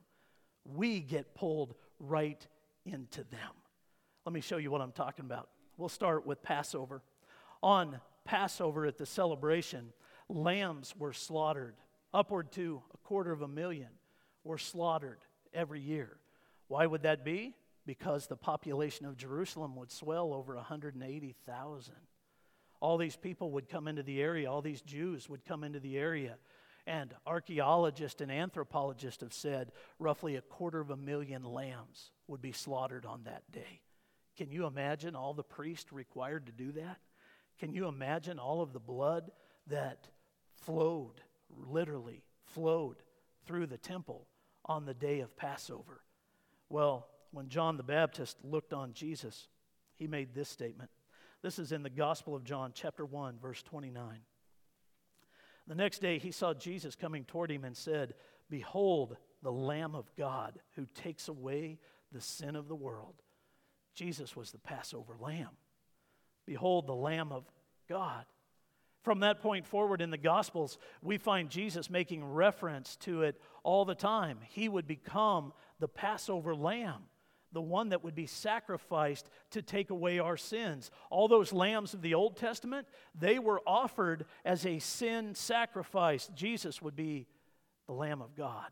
we 0.64 1.00
get 1.00 1.34
pulled 1.34 1.74
right 1.98 2.46
into 2.84 3.24
them. 3.24 3.50
Let 4.24 4.32
me 4.32 4.40
show 4.40 4.56
you 4.56 4.70
what 4.70 4.80
I'm 4.80 4.92
talking 4.92 5.24
about. 5.24 5.48
We'll 5.76 5.88
start 5.88 6.26
with 6.26 6.42
Passover. 6.42 7.02
On 7.62 8.00
Passover 8.24 8.86
at 8.86 8.98
the 8.98 9.06
celebration, 9.06 9.92
lambs 10.28 10.94
were 10.96 11.12
slaughtered. 11.12 11.74
Upward 12.12 12.52
to 12.52 12.82
a 12.92 12.96
quarter 12.98 13.32
of 13.32 13.42
a 13.42 13.48
million 13.48 13.88
were 14.44 14.58
slaughtered 14.58 15.18
every 15.52 15.80
year. 15.80 16.16
Why 16.68 16.86
would 16.86 17.02
that 17.02 17.24
be? 17.24 17.54
Because 17.86 18.26
the 18.26 18.36
population 18.36 19.04
of 19.04 19.16
Jerusalem 19.16 19.76
would 19.76 19.90
swell 19.90 20.32
over 20.32 20.54
180,000. 20.54 21.94
All 22.80 22.98
these 22.98 23.16
people 23.16 23.50
would 23.52 23.68
come 23.68 23.88
into 23.88 24.02
the 24.02 24.20
area, 24.20 24.50
all 24.50 24.62
these 24.62 24.82
Jews 24.82 25.28
would 25.28 25.44
come 25.44 25.64
into 25.64 25.80
the 25.80 25.98
area. 25.98 26.36
And 26.86 27.14
archaeologists 27.26 28.20
and 28.20 28.30
anthropologists 28.30 29.22
have 29.22 29.32
said 29.32 29.72
roughly 29.98 30.36
a 30.36 30.42
quarter 30.42 30.80
of 30.80 30.90
a 30.90 30.96
million 30.96 31.42
lambs 31.42 32.10
would 32.26 32.42
be 32.42 32.52
slaughtered 32.52 33.06
on 33.06 33.24
that 33.24 33.50
day. 33.50 33.80
Can 34.36 34.50
you 34.50 34.66
imagine 34.66 35.16
all 35.16 35.32
the 35.32 35.42
priests 35.42 35.92
required 35.92 36.46
to 36.46 36.52
do 36.52 36.72
that? 36.72 36.98
Can 37.58 37.72
you 37.72 37.86
imagine 37.86 38.38
all 38.38 38.60
of 38.60 38.72
the 38.72 38.80
blood 38.80 39.30
that 39.68 40.08
flowed, 40.62 41.22
literally 41.48 42.22
flowed 42.44 42.96
through 43.46 43.66
the 43.66 43.78
temple 43.78 44.26
on 44.64 44.84
the 44.84 44.94
day 44.94 45.20
of 45.20 45.36
Passover? 45.36 46.02
Well, 46.68 47.06
when 47.30 47.48
John 47.48 47.76
the 47.76 47.82
Baptist 47.82 48.36
looked 48.44 48.72
on 48.72 48.92
Jesus, 48.92 49.48
he 49.94 50.06
made 50.06 50.34
this 50.34 50.48
statement. 50.48 50.90
This 51.42 51.58
is 51.58 51.72
in 51.72 51.82
the 51.82 51.90
Gospel 51.90 52.34
of 52.34 52.44
John, 52.44 52.72
chapter 52.74 53.04
1, 53.04 53.38
verse 53.40 53.62
29. 53.62 54.20
The 55.66 55.74
next 55.74 56.00
day 56.00 56.18
he 56.18 56.30
saw 56.30 56.54
Jesus 56.54 56.94
coming 56.94 57.24
toward 57.24 57.50
him 57.50 57.64
and 57.64 57.76
said, 57.76 58.14
Behold, 58.50 59.16
the 59.42 59.52
Lamb 59.52 59.94
of 59.94 60.10
God 60.16 60.58
who 60.76 60.86
takes 60.94 61.28
away 61.28 61.78
the 62.12 62.20
sin 62.20 62.56
of 62.56 62.68
the 62.68 62.74
world. 62.74 63.14
Jesus 63.94 64.36
was 64.36 64.50
the 64.50 64.58
Passover 64.58 65.16
lamb. 65.18 65.50
Behold, 66.46 66.86
the 66.86 66.94
Lamb 66.94 67.32
of 67.32 67.44
God. 67.88 68.24
From 69.02 69.20
that 69.20 69.40
point 69.40 69.66
forward 69.66 70.00
in 70.00 70.10
the 70.10 70.18
Gospels, 70.18 70.78
we 71.02 71.18
find 71.18 71.50
Jesus 71.50 71.90
making 71.90 72.24
reference 72.24 72.96
to 72.96 73.22
it 73.22 73.40
all 73.62 73.84
the 73.84 73.94
time. 73.94 74.38
He 74.48 74.68
would 74.68 74.86
become 74.86 75.52
the 75.78 75.88
Passover 75.88 76.54
lamb, 76.54 77.02
the 77.54 77.62
one 77.62 77.90
that 77.90 78.04
would 78.04 78.14
be 78.14 78.26
sacrificed 78.26 79.30
to 79.50 79.62
take 79.62 79.90
away 79.90 80.18
our 80.18 80.36
sins. 80.36 80.90
All 81.08 81.28
those 81.28 81.52
lambs 81.52 81.94
of 81.94 82.02
the 82.02 82.14
Old 82.14 82.36
Testament, 82.36 82.86
they 83.18 83.38
were 83.38 83.62
offered 83.66 84.26
as 84.44 84.66
a 84.66 84.78
sin 84.80 85.34
sacrifice. 85.34 86.28
Jesus 86.34 86.82
would 86.82 86.96
be 86.96 87.26
the 87.86 87.92
Lamb 87.92 88.20
of 88.20 88.34
God 88.34 88.70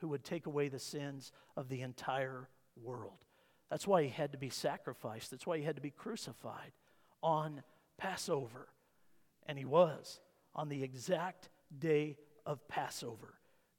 who 0.00 0.08
would 0.08 0.24
take 0.24 0.46
away 0.46 0.68
the 0.68 0.78
sins 0.78 1.32
of 1.56 1.68
the 1.68 1.82
entire 1.82 2.48
world. 2.80 3.24
That's 3.70 3.86
why 3.86 4.04
he 4.04 4.08
had 4.08 4.32
to 4.32 4.38
be 4.38 4.50
sacrificed. 4.50 5.30
That's 5.30 5.46
why 5.46 5.58
he 5.58 5.64
had 5.64 5.76
to 5.76 5.82
be 5.82 5.90
crucified 5.90 6.72
on 7.22 7.62
Passover. 7.96 8.68
And 9.46 9.58
he 9.58 9.64
was. 9.64 10.20
On 10.54 10.68
the 10.68 10.82
exact 10.82 11.50
day 11.76 12.16
of 12.46 12.66
Passover, 12.68 13.34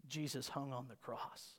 Jesus 0.08 0.50
hung 0.50 0.72
on 0.72 0.88
the 0.88 0.96
cross. 0.96 1.56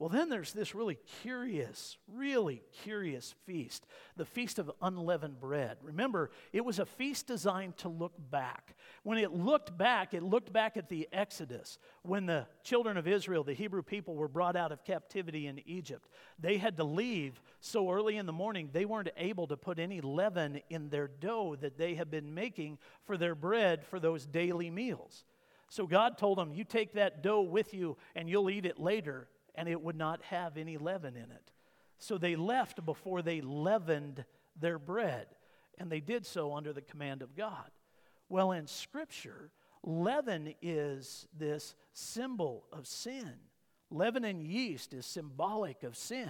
Well, 0.00 0.08
then 0.08 0.28
there's 0.28 0.52
this 0.52 0.74
really 0.74 0.98
curious, 1.22 1.96
really 2.08 2.62
curious 2.82 3.32
feast, 3.46 3.86
the 4.16 4.24
Feast 4.24 4.58
of 4.58 4.70
Unleavened 4.82 5.38
Bread. 5.38 5.76
Remember, 5.82 6.30
it 6.52 6.64
was 6.64 6.80
a 6.80 6.84
feast 6.84 7.28
designed 7.28 7.76
to 7.78 7.88
look 7.88 8.12
back. 8.18 8.74
When 9.04 9.18
it 9.18 9.30
looked 9.30 9.78
back, 9.78 10.12
it 10.12 10.24
looked 10.24 10.52
back 10.52 10.76
at 10.76 10.88
the 10.88 11.08
Exodus, 11.12 11.78
when 12.02 12.26
the 12.26 12.48
children 12.64 12.96
of 12.96 13.06
Israel, 13.06 13.44
the 13.44 13.54
Hebrew 13.54 13.84
people, 13.84 14.16
were 14.16 14.26
brought 14.26 14.56
out 14.56 14.72
of 14.72 14.84
captivity 14.84 15.46
in 15.46 15.60
Egypt. 15.64 16.08
They 16.40 16.58
had 16.58 16.76
to 16.78 16.84
leave 16.84 17.40
so 17.60 17.88
early 17.88 18.16
in 18.16 18.26
the 18.26 18.32
morning, 18.32 18.70
they 18.72 18.86
weren't 18.86 19.10
able 19.16 19.46
to 19.46 19.56
put 19.56 19.78
any 19.78 20.00
leaven 20.00 20.60
in 20.70 20.88
their 20.88 21.06
dough 21.06 21.56
that 21.60 21.78
they 21.78 21.94
had 21.94 22.10
been 22.10 22.34
making 22.34 22.78
for 23.06 23.16
their 23.16 23.36
bread 23.36 23.84
for 23.84 24.00
those 24.00 24.26
daily 24.26 24.70
meals. 24.70 25.24
So 25.68 25.86
God 25.86 26.18
told 26.18 26.36
them, 26.36 26.52
You 26.52 26.64
take 26.64 26.94
that 26.94 27.22
dough 27.22 27.42
with 27.42 27.72
you 27.72 27.96
and 28.16 28.28
you'll 28.28 28.50
eat 28.50 28.66
it 28.66 28.80
later 28.80 29.28
and 29.54 29.68
it 29.68 29.80
would 29.80 29.96
not 29.96 30.22
have 30.22 30.56
any 30.56 30.76
leaven 30.76 31.16
in 31.16 31.30
it. 31.30 31.52
So 31.98 32.18
they 32.18 32.36
left 32.36 32.84
before 32.84 33.22
they 33.22 33.40
leavened 33.40 34.24
their 34.60 34.78
bread, 34.78 35.26
and 35.78 35.90
they 35.90 36.00
did 36.00 36.26
so 36.26 36.54
under 36.54 36.72
the 36.72 36.82
command 36.82 37.22
of 37.22 37.36
God. 37.36 37.70
Well, 38.28 38.52
in 38.52 38.66
Scripture, 38.66 39.50
leaven 39.82 40.54
is 40.62 41.26
this 41.36 41.74
symbol 41.92 42.66
of 42.72 42.86
sin. 42.86 43.32
Leaven 43.90 44.24
and 44.24 44.42
yeast 44.42 44.92
is 44.92 45.06
symbolic 45.06 45.82
of 45.82 45.96
sin. 45.96 46.28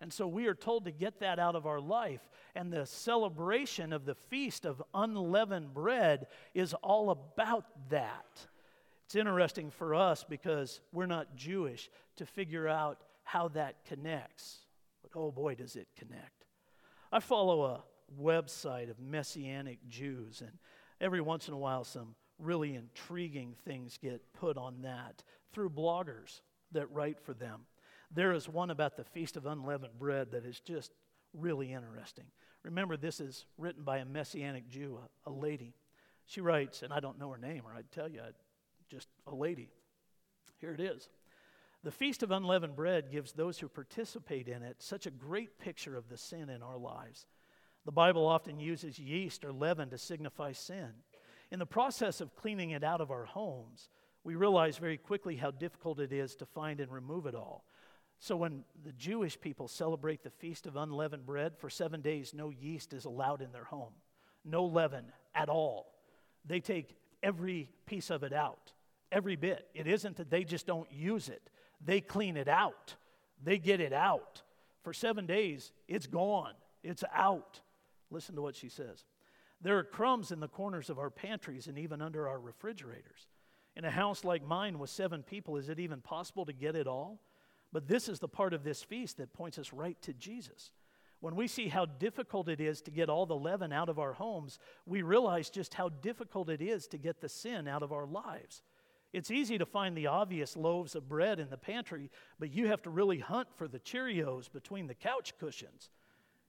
And 0.00 0.10
so 0.12 0.26
we 0.26 0.46
are 0.46 0.54
told 0.54 0.86
to 0.86 0.90
get 0.92 1.20
that 1.20 1.38
out 1.38 1.54
of 1.54 1.66
our 1.66 1.80
life. 1.80 2.22
And 2.54 2.72
the 2.72 2.86
celebration 2.86 3.92
of 3.92 4.06
the 4.06 4.14
feast 4.14 4.64
of 4.64 4.82
unleavened 4.94 5.74
bread 5.74 6.26
is 6.54 6.72
all 6.74 7.10
about 7.10 7.66
that. 7.90 8.46
It's 9.10 9.16
interesting 9.16 9.72
for 9.72 9.92
us 9.92 10.22
because 10.22 10.80
we're 10.92 11.06
not 11.06 11.34
Jewish 11.34 11.90
to 12.14 12.24
figure 12.24 12.68
out 12.68 13.00
how 13.24 13.48
that 13.48 13.84
connects. 13.84 14.58
But 15.02 15.18
oh 15.18 15.32
boy, 15.32 15.56
does 15.56 15.74
it 15.74 15.88
connect. 15.98 16.46
I 17.10 17.18
follow 17.18 17.64
a 17.64 17.82
website 18.22 18.88
of 18.88 19.00
Messianic 19.00 19.80
Jews, 19.88 20.42
and 20.42 20.52
every 21.00 21.20
once 21.20 21.48
in 21.48 21.54
a 21.54 21.58
while, 21.58 21.82
some 21.82 22.14
really 22.38 22.76
intriguing 22.76 23.56
things 23.64 23.98
get 24.00 24.22
put 24.32 24.56
on 24.56 24.82
that 24.82 25.24
through 25.52 25.70
bloggers 25.70 26.40
that 26.70 26.88
write 26.92 27.18
for 27.18 27.34
them. 27.34 27.62
There 28.12 28.30
is 28.30 28.48
one 28.48 28.70
about 28.70 28.96
the 28.96 29.02
Feast 29.02 29.36
of 29.36 29.44
Unleavened 29.44 29.98
Bread 29.98 30.30
that 30.30 30.46
is 30.46 30.60
just 30.60 30.92
really 31.34 31.72
interesting. 31.72 32.26
Remember, 32.62 32.96
this 32.96 33.18
is 33.18 33.46
written 33.58 33.82
by 33.82 33.98
a 33.98 34.04
Messianic 34.04 34.68
Jew, 34.68 35.00
a, 35.26 35.30
a 35.30 35.32
lady. 35.32 35.74
She 36.26 36.40
writes, 36.40 36.84
and 36.84 36.92
I 36.92 37.00
don't 37.00 37.18
know 37.18 37.30
her 37.30 37.38
name, 37.38 37.62
or 37.66 37.74
I'd 37.74 37.90
tell 37.90 38.08
you, 38.08 38.20
I'd 38.24 38.34
a 39.26 39.34
lady. 39.34 39.70
Here 40.60 40.72
it 40.72 40.80
is. 40.80 41.08
The 41.82 41.90
Feast 41.90 42.22
of 42.22 42.30
Unleavened 42.30 42.76
Bread 42.76 43.10
gives 43.10 43.32
those 43.32 43.58
who 43.58 43.68
participate 43.68 44.48
in 44.48 44.62
it 44.62 44.82
such 44.82 45.06
a 45.06 45.10
great 45.10 45.58
picture 45.58 45.96
of 45.96 46.08
the 46.08 46.18
sin 46.18 46.50
in 46.50 46.62
our 46.62 46.76
lives. 46.76 47.26
The 47.86 47.92
Bible 47.92 48.26
often 48.26 48.60
uses 48.60 48.98
yeast 48.98 49.44
or 49.44 49.52
leaven 49.52 49.88
to 49.90 49.96
signify 49.96 50.52
sin. 50.52 50.90
In 51.50 51.58
the 51.58 51.66
process 51.66 52.20
of 52.20 52.36
cleaning 52.36 52.70
it 52.70 52.84
out 52.84 53.00
of 53.00 53.10
our 53.10 53.24
homes, 53.24 53.88
we 54.24 54.34
realize 54.34 54.76
very 54.76 54.98
quickly 54.98 55.36
how 55.36 55.50
difficult 55.50 55.98
it 55.98 56.12
is 56.12 56.36
to 56.36 56.46
find 56.46 56.80
and 56.80 56.92
remove 56.92 57.24
it 57.24 57.34
all. 57.34 57.64
So, 58.18 58.36
when 58.36 58.64
the 58.84 58.92
Jewish 58.92 59.40
people 59.40 59.66
celebrate 59.66 60.22
the 60.22 60.28
Feast 60.28 60.66
of 60.66 60.76
Unleavened 60.76 61.24
Bread, 61.24 61.56
for 61.56 61.70
seven 61.70 62.02
days, 62.02 62.34
no 62.34 62.50
yeast 62.50 62.92
is 62.92 63.06
allowed 63.06 63.40
in 63.40 63.50
their 63.52 63.64
home, 63.64 63.94
no 64.44 64.66
leaven 64.66 65.06
at 65.34 65.48
all. 65.48 65.94
They 66.44 66.60
take 66.60 66.98
every 67.22 67.70
piece 67.86 68.10
of 68.10 68.22
it 68.22 68.34
out 68.34 68.72
every 69.12 69.36
bit. 69.36 69.68
It 69.74 69.86
isn't 69.86 70.16
that 70.16 70.30
they 70.30 70.44
just 70.44 70.66
don't 70.66 70.90
use 70.90 71.28
it, 71.28 71.50
they 71.84 72.00
clean 72.00 72.36
it 72.36 72.48
out, 72.48 72.94
they 73.42 73.58
get 73.58 73.80
it 73.80 73.92
out. 73.92 74.42
For 74.82 74.92
seven 74.92 75.26
days, 75.26 75.72
it's 75.88 76.06
gone, 76.06 76.54
it's 76.82 77.04
out. 77.14 77.60
Listen 78.10 78.34
to 78.36 78.42
what 78.42 78.56
she 78.56 78.68
says. 78.68 79.04
There 79.60 79.78
are 79.78 79.84
crumbs 79.84 80.32
in 80.32 80.40
the 80.40 80.48
corners 80.48 80.88
of 80.88 80.98
our 80.98 81.10
pantries 81.10 81.66
and 81.66 81.78
even 81.78 82.00
under 82.00 82.26
our 82.26 82.40
refrigerators. 82.40 83.28
In 83.76 83.84
a 83.84 83.90
house 83.90 84.24
like 84.24 84.46
mine 84.46 84.78
with 84.78 84.90
seven 84.90 85.22
people, 85.22 85.56
is 85.56 85.68
it 85.68 85.78
even 85.78 86.00
possible 86.00 86.46
to 86.46 86.52
get 86.52 86.74
it 86.74 86.86
all? 86.86 87.20
But 87.72 87.86
this 87.86 88.08
is 88.08 88.18
the 88.18 88.28
part 88.28 88.52
of 88.52 88.64
this 88.64 88.82
feast 88.82 89.18
that 89.18 89.32
points 89.32 89.58
us 89.58 89.72
right 89.72 90.00
to 90.02 90.12
Jesus. 90.14 90.72
When 91.20 91.36
we 91.36 91.46
see 91.46 91.68
how 91.68 91.84
difficult 91.84 92.48
it 92.48 92.60
is 92.60 92.80
to 92.82 92.90
get 92.90 93.10
all 93.10 93.26
the 93.26 93.36
leaven 93.36 93.72
out 93.72 93.90
of 93.90 93.98
our 93.98 94.14
homes, 94.14 94.58
we 94.86 95.02
realize 95.02 95.50
just 95.50 95.74
how 95.74 95.90
difficult 95.90 96.48
it 96.48 96.62
is 96.62 96.86
to 96.88 96.98
get 96.98 97.20
the 97.20 97.28
sin 97.28 97.68
out 97.68 97.82
of 97.82 97.92
our 97.92 98.06
lives. 98.06 98.62
It's 99.12 99.30
easy 99.30 99.58
to 99.58 99.66
find 99.66 99.96
the 99.96 100.06
obvious 100.06 100.56
loaves 100.56 100.94
of 100.94 101.08
bread 101.08 101.40
in 101.40 101.50
the 101.50 101.56
pantry, 101.56 102.10
but 102.38 102.52
you 102.52 102.68
have 102.68 102.82
to 102.82 102.90
really 102.90 103.18
hunt 103.18 103.48
for 103.56 103.66
the 103.66 103.80
Cheerios 103.80 104.50
between 104.50 104.86
the 104.86 104.94
couch 104.94 105.34
cushions. 105.38 105.90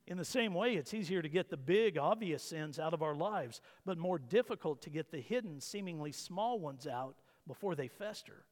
In 0.08 0.17
the 0.17 0.26
same 0.26 0.54
way, 0.54 0.76
it's 0.76 0.93
easier 0.93 1.21
to 1.21 1.30
get 1.30 1.50
the 1.50 1.58
big, 1.58 1.97
obvious 1.97 2.43
sins 2.43 2.80
out 2.80 2.93
of 2.93 3.02
our 3.02 3.15
lives, 3.15 3.62
but 3.86 3.97
more 3.97 4.19
difficult 4.19 4.82
to 4.84 4.89
get 4.89 5.12
the 5.12 5.21
hidden, 5.21 5.60
seemingly 5.60 6.12
small 6.12 6.60
ones 6.60 6.86
out 6.86 7.15
before 7.47 7.76
they 7.76 7.88
fester. 7.88 8.45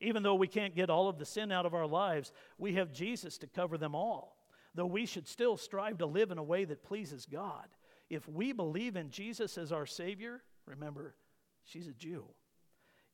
Even 0.00 0.22
though 0.22 0.34
we 0.34 0.48
can't 0.48 0.74
get 0.74 0.88
all 0.88 1.08
of 1.08 1.18
the 1.18 1.26
sin 1.26 1.52
out 1.52 1.66
of 1.66 1.74
our 1.74 1.86
lives, 1.86 2.32
we 2.58 2.74
have 2.74 2.92
Jesus 2.92 3.36
to 3.38 3.46
cover 3.46 3.76
them 3.76 3.94
all. 3.94 4.36
Though 4.74 4.86
we 4.86 5.04
should 5.04 5.26
still 5.26 5.56
strive 5.56 5.98
to 5.98 6.06
live 6.06 6.30
in 6.30 6.38
a 6.38 6.42
way 6.42 6.64
that 6.64 6.84
pleases 6.84 7.26
God. 7.26 7.66
If 8.08 8.28
we 8.28 8.52
believe 8.52 8.96
in 8.96 9.10
Jesus 9.10 9.58
as 9.58 9.72
our 9.72 9.86
Savior, 9.86 10.42
remember, 10.64 11.14
she's 11.64 11.86
a 11.86 11.92
Jew. 11.92 12.24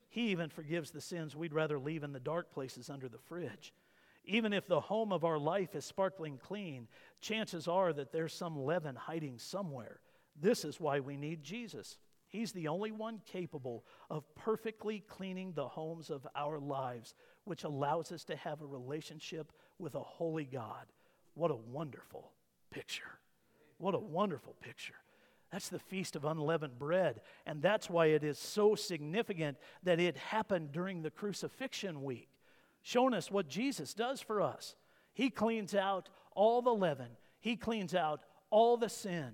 He 0.08 0.28
even 0.28 0.48
forgives 0.48 0.90
the 0.90 1.00
sins 1.00 1.36
we'd 1.36 1.52
rather 1.52 1.78
leave 1.78 2.04
in 2.04 2.12
the 2.12 2.20
dark 2.20 2.52
places 2.52 2.90
under 2.90 3.08
the 3.08 3.18
fridge. 3.18 3.72
Even 4.24 4.52
if 4.52 4.66
the 4.66 4.80
home 4.80 5.12
of 5.12 5.24
our 5.24 5.38
life 5.38 5.74
is 5.74 5.84
sparkling 5.84 6.38
clean, 6.38 6.88
chances 7.20 7.68
are 7.68 7.92
that 7.92 8.12
there's 8.12 8.34
some 8.34 8.64
leaven 8.64 8.96
hiding 8.96 9.38
somewhere. 9.38 10.00
This 10.40 10.64
is 10.64 10.80
why 10.80 11.00
we 11.00 11.16
need 11.16 11.42
Jesus. 11.42 11.98
He's 12.28 12.52
the 12.52 12.68
only 12.68 12.90
one 12.90 13.20
capable 13.24 13.84
of 14.10 14.24
perfectly 14.34 15.00
cleaning 15.06 15.52
the 15.52 15.68
homes 15.68 16.10
of 16.10 16.26
our 16.34 16.58
lives, 16.58 17.14
which 17.44 17.64
allows 17.64 18.10
us 18.10 18.24
to 18.24 18.36
have 18.36 18.60
a 18.60 18.66
relationship 18.66 19.52
with 19.78 19.94
a 19.94 20.00
holy 20.00 20.44
God. 20.44 20.86
What 21.34 21.52
a 21.52 21.56
wonderful, 21.56 22.32
picture. 22.70 23.18
What 23.78 23.94
a 23.94 23.98
wonderful 23.98 24.56
picture. 24.60 24.94
That's 25.56 25.70
the 25.70 25.78
Feast 25.78 26.16
of 26.16 26.26
Unleavened 26.26 26.78
Bread. 26.78 27.22
And 27.46 27.62
that's 27.62 27.88
why 27.88 28.08
it 28.08 28.22
is 28.22 28.38
so 28.38 28.74
significant 28.74 29.56
that 29.84 29.98
it 29.98 30.18
happened 30.18 30.70
during 30.70 31.00
the 31.00 31.10
crucifixion 31.10 32.02
week, 32.02 32.28
showing 32.82 33.14
us 33.14 33.30
what 33.30 33.48
Jesus 33.48 33.94
does 33.94 34.20
for 34.20 34.42
us. 34.42 34.76
He 35.14 35.30
cleans 35.30 35.74
out 35.74 36.10
all 36.32 36.60
the 36.60 36.74
leaven, 36.74 37.08
He 37.40 37.56
cleans 37.56 37.94
out 37.94 38.20
all 38.50 38.76
the 38.76 38.90
sin. 38.90 39.32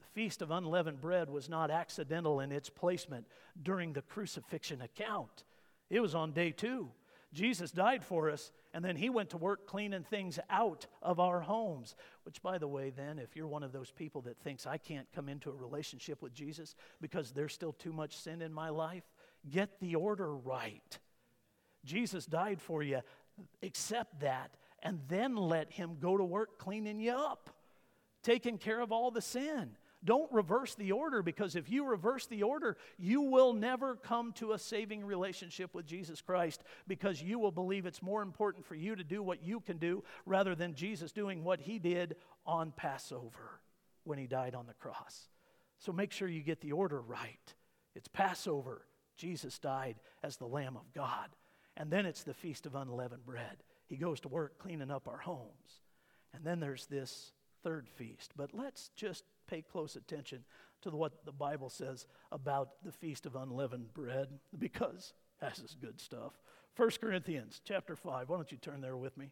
The 0.00 0.20
Feast 0.20 0.42
of 0.42 0.50
Unleavened 0.50 1.00
Bread 1.00 1.30
was 1.30 1.48
not 1.48 1.70
accidental 1.70 2.40
in 2.40 2.50
its 2.50 2.68
placement 2.68 3.28
during 3.62 3.92
the 3.92 4.02
crucifixion 4.02 4.82
account, 4.82 5.44
it 5.88 6.00
was 6.00 6.16
on 6.16 6.32
day 6.32 6.50
two. 6.50 6.90
Jesus 7.32 7.70
died 7.70 8.04
for 8.04 8.30
us, 8.30 8.52
and 8.74 8.84
then 8.84 8.96
he 8.96 9.08
went 9.08 9.30
to 9.30 9.38
work 9.38 9.66
cleaning 9.66 10.02
things 10.02 10.38
out 10.50 10.86
of 11.00 11.18
our 11.18 11.40
homes. 11.40 11.94
Which, 12.24 12.42
by 12.42 12.58
the 12.58 12.68
way, 12.68 12.90
then, 12.90 13.18
if 13.18 13.34
you're 13.34 13.46
one 13.46 13.62
of 13.62 13.72
those 13.72 13.90
people 13.90 14.20
that 14.22 14.38
thinks 14.38 14.66
I 14.66 14.76
can't 14.76 15.06
come 15.14 15.28
into 15.28 15.50
a 15.50 15.54
relationship 15.54 16.20
with 16.20 16.34
Jesus 16.34 16.74
because 17.00 17.32
there's 17.32 17.54
still 17.54 17.72
too 17.72 17.92
much 17.92 18.18
sin 18.18 18.42
in 18.42 18.52
my 18.52 18.68
life, 18.68 19.04
get 19.50 19.80
the 19.80 19.94
order 19.94 20.34
right. 20.34 20.98
Jesus 21.84 22.26
died 22.26 22.60
for 22.60 22.82
you. 22.82 23.00
Accept 23.62 24.20
that, 24.20 24.50
and 24.82 25.00
then 25.08 25.34
let 25.34 25.72
him 25.72 25.96
go 25.98 26.18
to 26.18 26.24
work 26.24 26.58
cleaning 26.58 27.00
you 27.00 27.12
up, 27.12 27.48
taking 28.22 28.58
care 28.58 28.80
of 28.80 28.92
all 28.92 29.10
the 29.10 29.22
sin. 29.22 29.70
Don't 30.04 30.30
reverse 30.32 30.74
the 30.74 30.92
order 30.92 31.22
because 31.22 31.54
if 31.54 31.70
you 31.70 31.84
reverse 31.86 32.26
the 32.26 32.42
order, 32.42 32.76
you 32.98 33.20
will 33.20 33.52
never 33.52 33.94
come 33.94 34.32
to 34.32 34.52
a 34.52 34.58
saving 34.58 35.04
relationship 35.04 35.74
with 35.74 35.86
Jesus 35.86 36.20
Christ 36.20 36.64
because 36.88 37.22
you 37.22 37.38
will 37.38 37.52
believe 37.52 37.86
it's 37.86 38.02
more 38.02 38.22
important 38.22 38.66
for 38.66 38.74
you 38.74 38.96
to 38.96 39.04
do 39.04 39.22
what 39.22 39.44
you 39.44 39.60
can 39.60 39.78
do 39.78 40.02
rather 40.26 40.56
than 40.56 40.74
Jesus 40.74 41.12
doing 41.12 41.44
what 41.44 41.60
he 41.60 41.78
did 41.78 42.16
on 42.44 42.72
Passover 42.72 43.60
when 44.04 44.18
he 44.18 44.26
died 44.26 44.56
on 44.56 44.66
the 44.66 44.74
cross. 44.74 45.28
So 45.78 45.92
make 45.92 46.12
sure 46.12 46.26
you 46.26 46.42
get 46.42 46.60
the 46.60 46.72
order 46.72 47.00
right. 47.00 47.54
It's 47.94 48.08
Passover. 48.08 48.86
Jesus 49.16 49.58
died 49.58 49.96
as 50.22 50.36
the 50.36 50.46
Lamb 50.46 50.76
of 50.76 50.92
God. 50.92 51.28
And 51.76 51.90
then 51.90 52.06
it's 52.06 52.24
the 52.24 52.34
Feast 52.34 52.66
of 52.66 52.74
Unleavened 52.74 53.24
Bread. 53.24 53.62
He 53.86 53.96
goes 53.96 54.20
to 54.20 54.28
work 54.28 54.58
cleaning 54.58 54.90
up 54.90 55.06
our 55.06 55.18
homes. 55.18 55.80
And 56.34 56.44
then 56.44 56.60
there's 56.60 56.86
this 56.86 57.32
third 57.62 57.88
feast. 57.88 58.32
But 58.36 58.50
let's 58.52 58.90
just 58.96 59.24
pay 59.46 59.62
close 59.62 59.96
attention 59.96 60.44
to 60.82 60.90
what 60.90 61.24
the 61.24 61.32
Bible 61.32 61.70
says 61.70 62.06
about 62.30 62.82
the 62.84 62.92
Feast 62.92 63.26
of 63.26 63.36
Unleavened 63.36 63.92
Bread 63.94 64.28
because 64.58 65.12
that's 65.40 65.76
good 65.80 66.00
stuff. 66.00 66.40
1 66.76 66.90
Corinthians 67.00 67.60
chapter 67.64 67.96
5. 67.96 68.28
Why 68.28 68.36
don't 68.36 68.50
you 68.50 68.58
turn 68.58 68.80
there 68.80 68.96
with 68.96 69.16
me? 69.16 69.30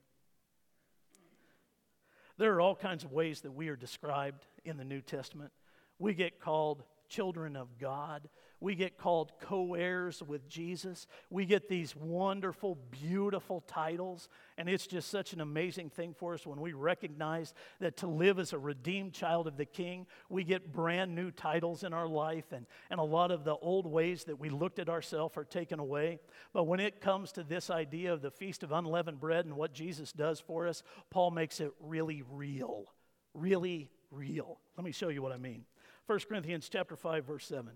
There 2.38 2.55
are 2.55 2.61
all 2.61 2.75
kinds 2.75 3.05
of 3.05 3.12
ways 3.12 3.42
that 3.42 3.53
we 3.53 3.68
are 3.68 3.77
described 3.77 4.46
in 4.64 4.77
the 4.77 4.85
New 4.85 5.01
Testament. 5.01 5.53
We 5.99 6.14
get 6.14 6.40
called 6.40 6.83
children 7.09 7.55
of 7.55 7.79
God. 7.79 8.29
We 8.61 8.75
get 8.75 8.99
called 8.99 9.33
co 9.40 9.75
heirs 9.75 10.23
with 10.23 10.46
Jesus. 10.46 11.07
We 11.31 11.46
get 11.46 11.68
these 11.68 11.96
wonderful, 11.96 12.77
beautiful 12.90 13.62
titles. 13.62 14.29
And 14.59 14.68
it's 14.68 14.87
just 14.87 15.11
such 15.11 15.33
an 15.33 15.40
amazing 15.40 15.88
thing 15.88 16.12
for 16.12 16.35
us 16.35 16.46
when 16.46 16.61
we 16.61 16.75
recognize 16.75 17.55
that 17.81 17.96
to 17.99 18.07
live 18.07 18.38
as 18.38 18.53
a 18.53 18.59
redeemed 18.59 19.14
child 19.14 19.46
of 19.46 19.57
the 19.57 19.64
King, 19.64 20.07
we 20.29 20.44
get 20.44 20.73
brand 20.73 21.14
new 21.14 21.31
titles 21.31 21.85
in 21.85 21.94
our 21.94 22.07
life. 22.07 22.53
And, 22.53 22.66
and 22.90 23.01
a 23.01 23.05
lot 23.05 23.31
of 23.31 23.44
the 23.44 23.57
old 23.57 23.87
ways 23.87 24.25
that 24.25 24.38
we 24.38 24.51
looked 24.51 24.79
at 24.79 24.90
ourselves 24.90 25.38
are 25.38 25.44
taken 25.44 25.81
away. 25.81 26.18
But 26.53 26.64
when 26.64 26.81
it 26.81 27.01
comes 27.01 27.33
to 27.33 27.42
this 27.42 27.70
idea 27.70 28.12
of 28.12 28.20
the 28.20 28.31
Feast 28.31 28.62
of 28.62 28.73
Unleavened 28.73 29.20
Bread 29.20 29.46
and 29.46 29.57
what 29.57 29.73
Jesus 29.73 30.12
does 30.12 30.38
for 30.38 30.68
us, 30.68 30.83
Paul 31.09 31.31
makes 31.31 31.61
it 31.61 31.73
really 31.81 32.23
real. 32.31 32.92
Really 33.33 33.88
real. 34.11 34.59
Let 34.77 34.85
me 34.85 34.92
show 34.92 35.09
you 35.09 35.23
what 35.23 35.33
I 35.33 35.38
mean. 35.38 35.64
1 36.07 36.18
Corinthians 36.29 36.68
chapter 36.68 36.96
5 36.96 37.25
verse 37.25 37.46
7. 37.46 37.73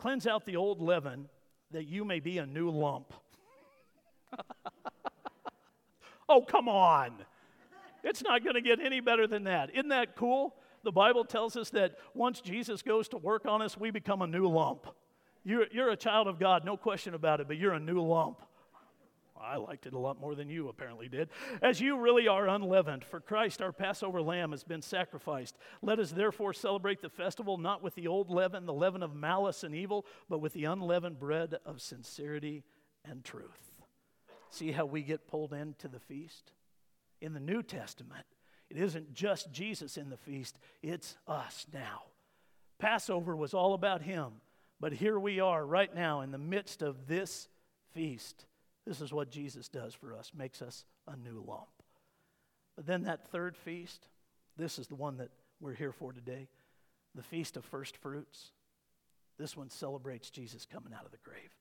Cleanse 0.00 0.26
out 0.26 0.46
the 0.46 0.56
old 0.56 0.80
leaven 0.80 1.28
that 1.72 1.86
you 1.86 2.06
may 2.06 2.20
be 2.20 2.38
a 2.38 2.46
new 2.46 2.70
lump. 2.70 3.12
oh, 6.28 6.40
come 6.40 6.70
on. 6.70 7.12
It's 8.02 8.22
not 8.22 8.42
going 8.42 8.54
to 8.54 8.62
get 8.62 8.80
any 8.80 9.00
better 9.00 9.26
than 9.26 9.44
that. 9.44 9.68
Isn't 9.74 9.90
that 9.90 10.16
cool? 10.16 10.54
The 10.84 10.90
Bible 10.90 11.26
tells 11.26 11.54
us 11.54 11.68
that 11.70 11.98
once 12.14 12.40
Jesus 12.40 12.80
goes 12.80 13.08
to 13.08 13.18
work 13.18 13.44
on 13.44 13.60
us, 13.60 13.76
we 13.76 13.90
become 13.90 14.22
a 14.22 14.26
new 14.26 14.48
lump. 14.48 14.86
You're, 15.44 15.66
you're 15.70 15.90
a 15.90 15.96
child 15.96 16.28
of 16.28 16.38
God, 16.38 16.64
no 16.64 16.78
question 16.78 17.12
about 17.12 17.40
it, 17.40 17.46
but 17.46 17.58
you're 17.58 17.74
a 17.74 17.80
new 17.80 18.00
lump. 18.00 18.40
I 19.42 19.56
liked 19.56 19.86
it 19.86 19.94
a 19.94 19.98
lot 19.98 20.20
more 20.20 20.34
than 20.34 20.48
you 20.48 20.68
apparently 20.68 21.08
did. 21.08 21.30
As 21.62 21.80
you 21.80 21.98
really 21.98 22.28
are 22.28 22.48
unleavened, 22.48 23.04
for 23.04 23.20
Christ, 23.20 23.62
our 23.62 23.72
Passover 23.72 24.20
lamb, 24.20 24.50
has 24.50 24.64
been 24.64 24.82
sacrificed. 24.82 25.56
Let 25.82 25.98
us 25.98 26.10
therefore 26.10 26.52
celebrate 26.52 27.00
the 27.00 27.08
festival 27.08 27.56
not 27.56 27.82
with 27.82 27.94
the 27.94 28.06
old 28.06 28.30
leaven, 28.30 28.66
the 28.66 28.72
leaven 28.72 29.02
of 29.02 29.14
malice 29.14 29.64
and 29.64 29.74
evil, 29.74 30.04
but 30.28 30.40
with 30.40 30.52
the 30.52 30.64
unleavened 30.64 31.18
bread 31.18 31.58
of 31.64 31.80
sincerity 31.80 32.64
and 33.04 33.24
truth. 33.24 33.80
See 34.50 34.72
how 34.72 34.84
we 34.84 35.02
get 35.02 35.28
pulled 35.28 35.52
into 35.52 35.88
the 35.88 36.00
feast? 36.00 36.52
In 37.20 37.32
the 37.32 37.40
New 37.40 37.62
Testament, 37.62 38.26
it 38.68 38.76
isn't 38.76 39.14
just 39.14 39.52
Jesus 39.52 39.96
in 39.96 40.10
the 40.10 40.16
feast, 40.16 40.58
it's 40.82 41.16
us 41.26 41.66
now. 41.72 42.02
Passover 42.78 43.36
was 43.36 43.54
all 43.54 43.74
about 43.74 44.02
him, 44.02 44.32
but 44.80 44.92
here 44.92 45.18
we 45.18 45.40
are 45.40 45.64
right 45.64 45.94
now 45.94 46.22
in 46.22 46.30
the 46.30 46.38
midst 46.38 46.82
of 46.82 47.06
this 47.06 47.48
feast. 47.92 48.46
This 48.90 49.00
is 49.00 49.12
what 49.12 49.30
Jesus 49.30 49.68
does 49.68 49.94
for 49.94 50.16
us, 50.16 50.32
makes 50.36 50.60
us 50.60 50.84
a 51.06 51.14
new 51.14 51.44
lump. 51.46 51.68
But 52.74 52.86
then 52.86 53.04
that 53.04 53.30
third 53.30 53.56
feast, 53.56 54.08
this 54.56 54.80
is 54.80 54.88
the 54.88 54.96
one 54.96 55.18
that 55.18 55.28
we're 55.60 55.74
here 55.74 55.92
for 55.92 56.12
today 56.12 56.48
the 57.14 57.22
Feast 57.22 57.56
of 57.56 57.64
First 57.64 57.96
Fruits. 57.98 58.50
This 59.38 59.56
one 59.56 59.70
celebrates 59.70 60.28
Jesus 60.28 60.66
coming 60.66 60.92
out 60.92 61.04
of 61.04 61.12
the 61.12 61.18
grave. 61.22 61.52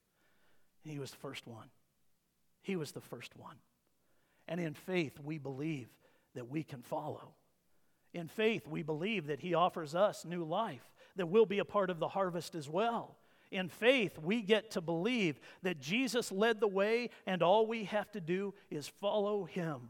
He 0.83 0.97
was 0.97 1.11
the 1.11 1.17
first 1.17 1.45
one. 1.45 1.67
He 2.63 2.75
was 2.75 2.93
the 2.93 2.99
first 2.99 3.37
one. 3.37 3.57
And 4.47 4.59
in 4.59 4.73
faith, 4.73 5.19
we 5.23 5.37
believe 5.37 5.89
that 6.33 6.49
we 6.49 6.63
can 6.63 6.81
follow. 6.81 7.35
In 8.11 8.27
faith, 8.27 8.67
we 8.67 8.81
believe 8.81 9.27
that 9.27 9.39
He 9.39 9.53
offers 9.53 9.93
us 9.93 10.25
new 10.25 10.45
life, 10.45 10.89
that 11.15 11.29
we'll 11.29 11.45
be 11.45 11.59
a 11.59 11.65
part 11.65 11.91
of 11.91 11.99
the 11.99 12.07
harvest 12.07 12.55
as 12.55 12.67
well. 12.67 13.18
In 13.51 13.67
faith, 13.67 14.17
we 14.19 14.41
get 14.41 14.71
to 14.71 14.81
believe 14.81 15.39
that 15.63 15.79
Jesus 15.79 16.31
led 16.31 16.59
the 16.59 16.67
way, 16.67 17.09
and 17.25 17.41
all 17.41 17.65
we 17.65 17.85
have 17.85 18.11
to 18.11 18.21
do 18.21 18.53
is 18.69 18.87
follow 18.87 19.45
him. 19.45 19.89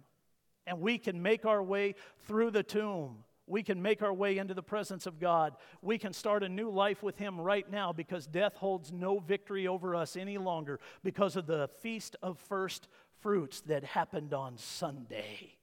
And 0.65 0.80
we 0.80 0.98
can 0.98 1.22
make 1.22 1.45
our 1.45 1.62
way 1.62 1.95
through 2.26 2.52
the 2.52 2.63
tomb. 2.63 3.24
We 3.48 3.63
can 3.63 3.82
make 3.82 4.04
our 4.04 4.13
way 4.13 4.38
into 4.38 4.54
the 4.54 4.62
presence 4.62 5.08
of 5.08 5.19
God. 5.19 5.56
We 5.82 5.98
can 5.98 6.13
start 6.13 6.43
a 6.43 6.50
new 6.50 6.69
life 6.69 7.02
with 7.02 7.17
Him 7.17 7.41
right 7.41 7.69
now 7.69 7.91
because 7.91 8.28
death 8.28 8.56
holds 8.56 8.91
no 8.91 9.17
victory 9.17 9.67
over 9.67 9.95
us 9.95 10.15
any 10.15 10.38
longer 10.38 10.80
because 11.04 11.36
of 11.36 11.48
the 11.48 11.67
feast 11.82 12.15
of 12.22 12.38
first 12.38 12.88
fruits 13.22 13.62
that 13.62 13.84
happened 13.84 14.36
on 14.36 14.58
Sunday. 14.58 15.58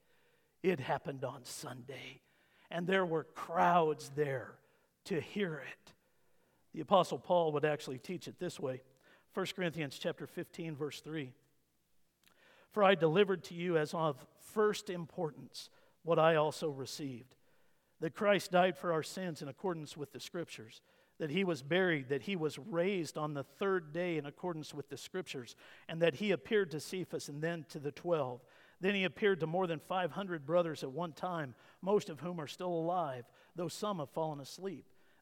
It 0.65 0.81
happened 0.81 1.25
on 1.25 1.45
Sunday. 1.45 2.23
And 2.73 2.89
there 2.89 3.07
were 3.07 3.23
crowds 3.23 4.11
there 4.17 4.57
to 5.05 5.21
hear 5.21 5.63
it. 5.71 5.93
The 6.77 6.83
apostle 6.83 7.19
Paul 7.19 7.53
would 7.53 7.65
actually 7.65 7.97
teach 7.97 8.29
it 8.29 8.39
this 8.39 8.61
way. 8.61 8.83
1 9.33 9.47
Corinthians 9.57 9.99
chapter 9.99 10.27
15 10.27 10.77
verse 10.77 11.01
3. 11.01 11.33
For 12.71 12.85
I 12.85 12.95
delivered 12.95 13.45
to 13.45 13.55
you 13.55 13.79
as 13.79 13.95
of 13.95 14.23
first 14.53 14.91
importance 14.91 15.71
what 16.03 16.19
I 16.19 16.35
also 16.35 16.69
received 16.69 17.35
that 18.01 18.15
Christ 18.15 18.51
died 18.51 18.77
for 18.77 18.93
our 18.93 19.03
sins 19.03 19.41
in 19.41 19.49
accordance 19.49 19.97
with 19.97 20.13
the 20.13 20.21
scriptures 20.21 20.83
that 21.19 21.31
he 21.31 21.45
was 21.45 21.63
buried, 21.63 22.11
that 22.11 22.25
he 22.25 22.37
was 22.37 22.59
raised 22.59 23.17
on 23.17 23.33
the 23.33 23.45
third 23.45 23.95
day 23.95 24.19
in 24.19 24.27
accordance 24.27 24.75
with 24.75 24.91
the 24.91 24.99
scriptures, 24.99 25.57
and 25.89 26.03
that 26.03 26.17
he 26.17 26.31
appeared 26.31 26.71
to 26.73 26.79
Cephas 26.79 27.31
and 27.31 27.41
then 27.41 27.65
to 27.71 27.79
the 27.79 27.91
twelve. 27.91 28.43
Then 28.83 28.95
he 28.95 29.05
appeared 29.05 29.41
to 29.41 29.47
more 29.47 29.67
than 29.67 29.79
500 29.79 30.45
brothers 30.45 30.83
at 30.83 30.93
one 30.93 31.15
time, 31.15 31.55
most 31.81 32.11
of 32.11 32.21
whom 32.21 32.39
are 32.39 32.47
still 32.47 32.69
alive, 32.69 33.25
though 33.55 33.69
some 33.69 33.99
have 33.99 34.11
fallen 34.11 34.41
asleep. 34.41 34.85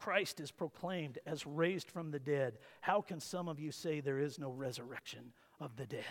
Christ 0.00 0.40
is 0.40 0.50
proclaimed 0.50 1.18
as 1.26 1.46
raised 1.46 1.90
from 1.90 2.10
the 2.10 2.18
dead, 2.18 2.58
how 2.80 3.02
can 3.02 3.20
some 3.20 3.48
of 3.48 3.60
you 3.60 3.70
say 3.70 4.00
there 4.00 4.18
is 4.18 4.38
no 4.38 4.50
resurrection 4.50 5.32
of 5.60 5.76
the 5.76 5.86
dead? 5.86 6.04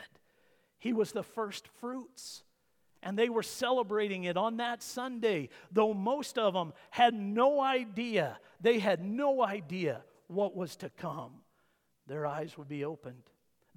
He 0.78 0.94
was 0.94 1.12
the 1.12 1.24
first 1.24 1.68
fruits. 1.80 2.44
And 3.02 3.18
they 3.18 3.30
were 3.30 3.44
celebrating 3.44 4.26
it 4.26 4.36
on 4.38 4.58
that 4.58 4.84
Sunday, 4.84 5.50
though 5.72 5.94
most 5.94 6.38
of 6.38 6.54
them 6.54 6.74
had 6.92 7.14
no 7.14 7.62
idea. 7.62 8.38
They 8.60 8.80
had 8.80 9.04
no 9.04 9.42
idea 9.42 10.04
what 10.28 10.56
was 10.56 10.76
to 10.78 10.90
come. 10.90 11.32
Their 12.08 12.26
eyes 12.26 12.58
would 12.58 12.68
be 12.68 12.84
opened. 12.84 13.24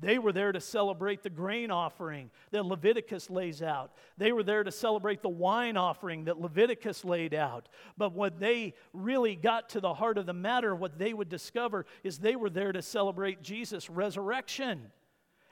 They 0.02 0.18
were 0.18 0.32
there 0.32 0.50
to 0.50 0.60
celebrate 0.60 1.22
the 1.22 1.30
grain 1.30 1.70
offering 1.70 2.30
that 2.50 2.66
Leviticus 2.66 3.30
lays 3.30 3.62
out. 3.62 3.92
They 4.18 4.32
were 4.32 4.42
there 4.42 4.64
to 4.64 4.72
celebrate 4.72 5.22
the 5.22 5.28
wine 5.28 5.76
offering 5.76 6.24
that 6.24 6.40
Leviticus 6.40 7.04
laid 7.04 7.32
out. 7.34 7.68
But 7.96 8.12
what 8.12 8.40
they 8.40 8.74
really 8.92 9.36
got 9.36 9.68
to 9.70 9.80
the 9.80 9.94
heart 9.94 10.18
of 10.18 10.26
the 10.26 10.32
matter, 10.32 10.74
what 10.74 10.98
they 10.98 11.14
would 11.14 11.28
discover 11.28 11.86
is 12.02 12.18
they 12.18 12.34
were 12.34 12.50
there 12.50 12.72
to 12.72 12.82
celebrate 12.82 13.42
Jesus' 13.42 13.88
resurrection. 13.88 14.90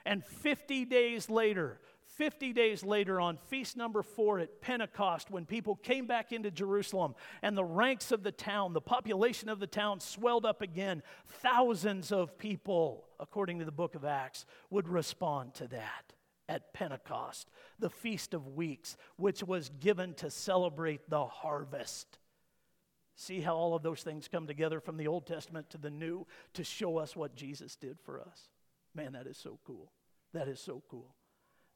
And 0.05 0.25
50 0.25 0.83
days 0.83 1.29
later, 1.29 1.79
50 2.21 2.53
days 2.53 2.83
later, 2.83 3.19
on 3.19 3.35
feast 3.35 3.75
number 3.75 4.03
four 4.03 4.37
at 4.37 4.61
Pentecost, 4.61 5.31
when 5.31 5.43
people 5.43 5.75
came 5.75 6.05
back 6.05 6.31
into 6.31 6.51
Jerusalem 6.51 7.15
and 7.41 7.57
the 7.57 7.63
ranks 7.63 8.11
of 8.11 8.21
the 8.21 8.31
town, 8.31 8.73
the 8.73 8.79
population 8.79 9.49
of 9.49 9.59
the 9.59 9.65
town 9.65 9.99
swelled 9.99 10.45
up 10.45 10.61
again, 10.61 11.01
thousands 11.27 12.11
of 12.11 12.37
people, 12.37 13.05
according 13.19 13.57
to 13.57 13.65
the 13.65 13.71
book 13.71 13.95
of 13.95 14.05
Acts, 14.05 14.45
would 14.69 14.87
respond 14.87 15.55
to 15.55 15.67
that 15.69 16.13
at 16.47 16.75
Pentecost, 16.75 17.49
the 17.79 17.89
Feast 17.89 18.35
of 18.35 18.49
Weeks, 18.49 18.97
which 19.15 19.41
was 19.41 19.71
given 19.79 20.13
to 20.13 20.29
celebrate 20.29 21.09
the 21.09 21.25
harvest. 21.25 22.19
See 23.15 23.41
how 23.41 23.55
all 23.55 23.73
of 23.73 23.81
those 23.81 24.03
things 24.03 24.27
come 24.27 24.45
together 24.45 24.79
from 24.79 24.97
the 24.97 25.07
Old 25.07 25.25
Testament 25.25 25.71
to 25.71 25.79
the 25.79 25.89
New 25.89 26.27
to 26.53 26.63
show 26.63 26.99
us 26.99 27.15
what 27.15 27.33
Jesus 27.33 27.75
did 27.75 27.97
for 27.99 28.21
us. 28.21 28.49
Man, 28.93 29.13
that 29.13 29.25
is 29.25 29.37
so 29.37 29.57
cool. 29.65 29.91
That 30.33 30.47
is 30.47 30.59
so 30.59 30.83
cool. 30.87 31.15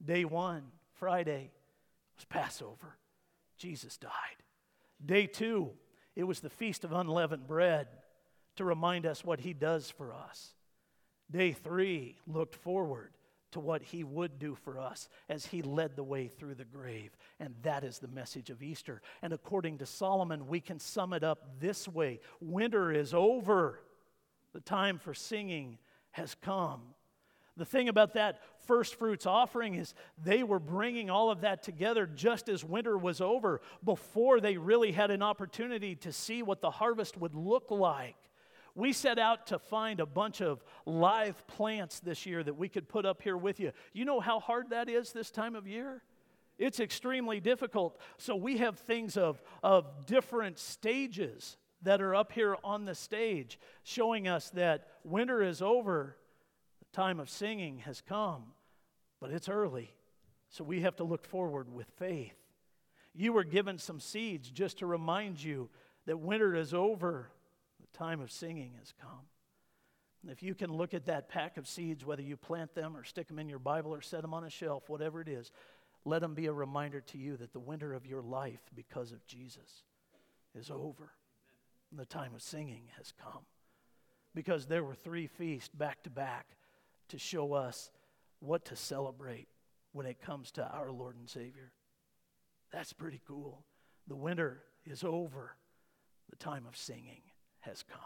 Day 0.06 0.26
one, 0.26 0.64
Friday, 0.94 1.52
was 2.16 2.26
Passover. 2.26 2.98
Jesus 3.58 3.98
died. 3.98 4.12
Day 5.04 5.28
two, 5.28 5.72
it 6.16 6.24
was 6.24 6.40
the 6.40 6.50
Feast 6.50 6.84
of 6.84 6.94
Unleavened 6.94 7.48
Bread 7.48 7.88
to 8.56 8.64
remind 8.64 9.06
us 9.06 9.24
what 9.24 9.40
he 9.40 9.54
does 9.54 9.92
for 9.92 10.14
us. 10.14 10.54
Day 11.30 11.52
three 11.52 12.18
looked 12.28 12.56
forward 12.56 13.12
to 13.52 13.60
what 13.60 13.82
he 13.82 14.04
would 14.04 14.38
do 14.38 14.54
for 14.54 14.80
us 14.80 15.08
as 15.30 15.46
he 15.46 15.62
led 15.62 15.96
the 15.96 16.04
way 16.04 16.28
through 16.28 16.56
the 16.56 16.66
grave. 16.66 17.16
And 17.40 17.56
that 17.64 17.84
is 17.84 18.00
the 18.00 18.08
message 18.08 18.50
of 18.50 18.62
Easter. 18.62 19.02
And 19.22 19.34
according 19.34 19.78
to 19.78 19.86
Solomon, 19.86 20.48
we 20.48 20.60
can 20.60 20.80
sum 20.80 21.14
it 21.14 21.24
up 21.24 21.60
this 21.60 21.88
way 21.88 22.20
Winter 22.42 22.92
is 22.92 23.14
over, 23.14 23.80
the 24.54 24.60
time 24.60 25.00
for 25.00 25.14
singing 25.14 25.78
has 26.12 26.36
come. 26.36 26.82
The 27.58 27.66
thing 27.66 27.88
about 27.88 28.14
that 28.16 28.42
first 28.66 28.96
fruits 28.96 29.26
offering 29.26 29.76
is 29.76 29.94
they 30.22 30.44
were 30.44 30.60
bringing 30.60 31.10
all 31.10 31.32
of 31.32 31.42
that 31.42 31.64
together 31.64 32.06
just 32.06 32.50
as 32.50 32.66
winter 32.66 32.98
was 32.98 33.22
over 33.22 33.62
before 33.84 34.42
they 34.42 34.58
really 34.58 34.92
had 34.92 35.10
an 35.10 35.22
opportunity 35.22 35.96
to 35.98 36.12
see 36.12 36.44
what 36.44 36.62
the 36.62 36.72
harvest 36.72 37.18
would 37.18 37.34
look 37.34 37.72
like. 37.72 38.18
We 38.76 38.92
set 38.92 39.18
out 39.18 39.48
to 39.48 39.60
find 39.60 40.02
a 40.02 40.06
bunch 40.06 40.42
of 40.42 40.62
live 40.86 41.48
plants 41.48 42.02
this 42.02 42.26
year 42.26 42.44
that 42.44 42.58
we 42.58 42.68
could 42.68 42.90
put 42.90 43.06
up 43.06 43.22
here 43.22 43.38
with 43.38 43.62
you. 43.62 43.72
You 43.94 44.04
know 44.04 44.20
how 44.20 44.42
hard 44.42 44.72
that 44.72 44.90
is 44.90 45.14
this 45.14 45.32
time 45.32 45.56
of 45.56 45.66
year? 45.66 46.04
It's 46.58 46.82
extremely 46.82 47.40
difficult. 47.40 47.98
So 48.18 48.36
we 48.36 48.58
have 48.58 48.78
things 48.80 49.16
of, 49.16 49.42
of 49.64 50.06
different 50.06 50.60
stages 50.60 51.56
that 51.84 52.02
are 52.02 52.16
up 52.16 52.34
here 52.34 52.58
on 52.66 52.84
the 52.84 52.96
stage 52.96 53.60
showing 53.84 54.28
us 54.28 54.50
that 54.52 54.88
winter 55.06 55.42
is 55.42 55.62
over 55.62 56.18
time 56.96 57.20
of 57.20 57.30
singing 57.30 57.80
has 57.80 58.00
come, 58.00 58.44
but 59.20 59.30
it's 59.30 59.50
early. 59.50 59.94
So 60.50 60.64
we 60.64 60.82
have 60.82 60.96
to 60.96 61.04
look 61.04 61.26
forward 61.26 61.72
with 61.72 61.88
faith. 61.98 62.38
You 63.14 63.34
were 63.34 63.44
given 63.44 63.78
some 63.78 64.00
seeds 64.00 64.50
just 64.50 64.80
to 64.80 64.86
remind 64.86 65.44
you 65.44 65.70
that 66.06 66.18
winter 66.18 66.56
is 66.56 66.74
over, 66.74 67.30
the 67.82 67.98
time 67.98 68.22
of 68.22 68.32
singing 68.32 68.72
has 68.80 68.94
come. 69.02 69.28
And 70.22 70.32
if 70.32 70.42
you 70.42 70.56
can 70.56 70.72
look 70.72 70.94
at 70.94 71.06
that 71.06 71.28
pack 71.28 71.58
of 71.58 71.68
seeds, 71.68 72.06
whether 72.06 72.22
you 72.22 72.38
plant 72.38 72.74
them 72.74 72.96
or 72.96 73.04
stick 73.04 73.28
them 73.28 73.40
in 73.40 73.50
your 73.50 73.60
Bible 73.60 73.94
or 73.94 74.02
set 74.02 74.22
them 74.22 74.34
on 74.34 74.46
a 74.46 74.50
shelf, 74.50 74.88
whatever 74.88 75.20
it 75.20 75.28
is, 75.28 75.52
let 76.06 76.22
them 76.22 76.34
be 76.34 76.46
a 76.46 76.54
reminder 76.54 77.02
to 77.02 77.18
you 77.18 77.36
that 77.38 77.52
the 77.52 77.60
winter 77.60 77.94
of 77.94 78.06
your 78.06 78.22
life, 78.22 78.62
because 78.74 79.12
of 79.12 79.26
Jesus, 79.28 79.84
is 80.58 80.72
over. 80.72 81.12
And 81.92 82.00
the 82.00 82.06
time 82.06 82.34
of 82.34 82.42
singing 82.42 82.84
has 82.98 83.12
come. 83.22 83.44
Because 84.34 84.66
there 84.66 84.84
were 84.84 84.96
three 84.96 85.28
feasts 85.28 85.70
back 85.76 86.02
to 86.04 86.10
back 86.10 86.56
to 87.10 87.18
show 87.18 87.54
us 87.54 87.92
what 88.40 88.66
to 88.66 88.76
celebrate 88.76 89.48
when 89.92 90.06
it 90.06 90.22
comes 90.22 90.52
to 90.52 90.68
our 90.68 90.92
Lord 90.92 91.16
and 91.18 91.30
Savior. 91.30 91.72
That's 92.72 92.94
pretty 92.94 93.22
cool. 93.28 93.64
The 94.08 94.16
winter 94.16 94.64
is 94.86 95.04
over, 95.04 95.56
the 96.30 96.36
time 96.36 96.66
of 96.68 96.76
singing 96.76 97.22
has 97.62 97.84
come. 97.84 98.00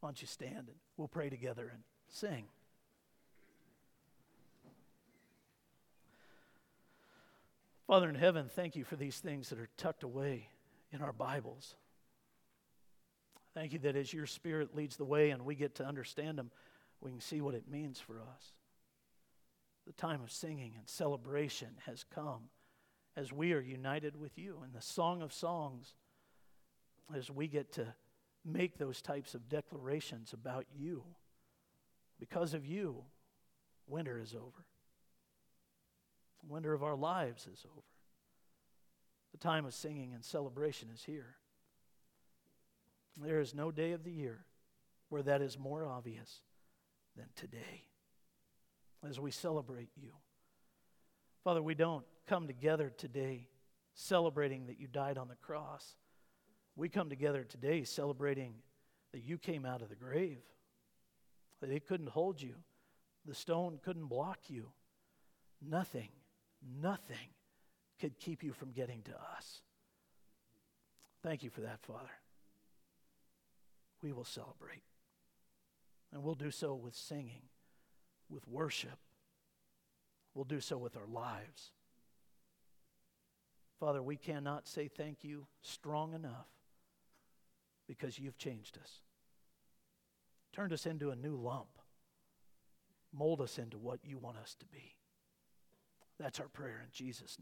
Why 0.00 0.08
don't 0.08 0.20
you 0.20 0.28
stand 0.28 0.68
and 0.68 0.76
we'll 0.96 1.08
pray 1.08 1.28
together 1.28 1.68
and 1.72 1.82
sing. 2.08 2.46
Father 7.86 8.08
in 8.08 8.14
heaven, 8.14 8.48
thank 8.48 8.76
you 8.76 8.84
for 8.84 8.94
these 8.94 9.18
things 9.18 9.48
that 9.48 9.58
are 9.58 9.68
tucked 9.76 10.04
away 10.04 10.48
in 10.92 11.02
our 11.02 11.12
Bibles. 11.12 11.74
Thank 13.52 13.72
you 13.72 13.80
that 13.80 13.96
as 13.96 14.12
your 14.12 14.26
Spirit 14.26 14.76
leads 14.76 14.96
the 14.96 15.04
way 15.04 15.30
and 15.30 15.44
we 15.44 15.56
get 15.56 15.74
to 15.76 15.84
understand 15.84 16.38
them, 16.38 16.52
we 17.00 17.10
can 17.10 17.20
see 17.20 17.40
what 17.40 17.54
it 17.54 17.68
means 17.68 17.98
for 17.98 18.20
us. 18.20 18.52
The 19.86 19.92
time 19.92 20.22
of 20.22 20.30
singing 20.30 20.74
and 20.78 20.88
celebration 20.88 21.70
has 21.86 22.04
come 22.04 22.50
as 23.16 23.32
we 23.32 23.52
are 23.52 23.60
united 23.60 24.16
with 24.16 24.38
you. 24.38 24.62
in 24.64 24.72
the 24.72 24.82
Song 24.82 25.22
of 25.22 25.32
Songs, 25.32 25.94
as 27.14 27.30
we 27.30 27.48
get 27.48 27.72
to 27.72 27.94
make 28.44 28.78
those 28.78 29.02
types 29.02 29.34
of 29.34 29.48
declarations 29.48 30.32
about 30.32 30.66
you. 30.74 31.04
Because 32.18 32.54
of 32.54 32.66
you, 32.66 33.04
winter 33.86 34.18
is 34.18 34.34
over. 34.34 34.64
Winter 36.48 36.72
of 36.72 36.82
our 36.82 36.96
lives 36.96 37.46
is 37.46 37.64
over. 37.66 37.86
The 39.32 39.38
time 39.38 39.64
of 39.64 39.74
singing 39.74 40.14
and 40.14 40.24
celebration 40.24 40.88
is 40.92 41.04
here. 41.04 41.36
There 43.16 43.40
is 43.40 43.54
no 43.54 43.70
day 43.70 43.92
of 43.92 44.04
the 44.04 44.12
year 44.12 44.44
where 45.08 45.22
that 45.22 45.42
is 45.42 45.58
more 45.58 45.84
obvious 45.84 46.40
than 47.16 47.26
today 47.36 47.84
as 49.08 49.18
we 49.18 49.30
celebrate 49.30 49.90
you. 49.96 50.12
Father, 51.44 51.62
we 51.62 51.74
don't 51.74 52.04
come 52.26 52.46
together 52.46 52.92
today 52.96 53.48
celebrating 53.94 54.66
that 54.66 54.78
you 54.78 54.86
died 54.86 55.18
on 55.18 55.28
the 55.28 55.36
cross. 55.36 55.96
We 56.76 56.88
come 56.88 57.08
together 57.08 57.44
today 57.44 57.84
celebrating 57.84 58.54
that 59.12 59.22
you 59.22 59.38
came 59.38 59.66
out 59.66 59.82
of 59.82 59.88
the 59.88 59.96
grave, 59.96 60.38
that 61.60 61.70
it 61.70 61.86
couldn't 61.86 62.10
hold 62.10 62.40
you, 62.40 62.54
the 63.26 63.34
stone 63.34 63.78
couldn't 63.82 64.06
block 64.06 64.38
you. 64.48 64.70
Nothing, 65.60 66.08
nothing 66.80 67.16
could 68.00 68.18
keep 68.18 68.42
you 68.42 68.52
from 68.52 68.72
getting 68.72 69.02
to 69.02 69.12
us. 69.36 69.60
Thank 71.22 71.42
you 71.42 71.50
for 71.50 71.60
that, 71.62 71.80
Father. 71.82 72.08
We 74.02 74.12
will 74.12 74.24
celebrate. 74.24 74.82
And 76.12 76.22
we'll 76.22 76.34
do 76.34 76.50
so 76.50 76.74
with 76.74 76.94
singing, 76.94 77.42
with 78.28 78.46
worship. 78.48 78.98
We'll 80.34 80.44
do 80.44 80.60
so 80.60 80.78
with 80.78 80.96
our 80.96 81.06
lives. 81.06 81.70
Father, 83.78 84.02
we 84.02 84.16
cannot 84.16 84.68
say 84.68 84.88
thank 84.88 85.24
you 85.24 85.46
strong 85.62 86.14
enough 86.14 86.48
because 87.88 88.18
you've 88.18 88.38
changed 88.38 88.78
us. 88.78 89.00
Turned 90.52 90.72
us 90.72 90.86
into 90.86 91.10
a 91.10 91.16
new 91.16 91.36
lump. 91.36 91.68
Mold 93.12 93.40
us 93.40 93.58
into 93.58 93.78
what 93.78 94.00
you 94.04 94.18
want 94.18 94.36
us 94.36 94.54
to 94.60 94.66
be. 94.66 94.96
That's 96.18 96.38
our 96.38 96.48
prayer 96.48 96.80
in 96.84 96.90
Jesus' 96.92 97.18
name. 97.20 97.38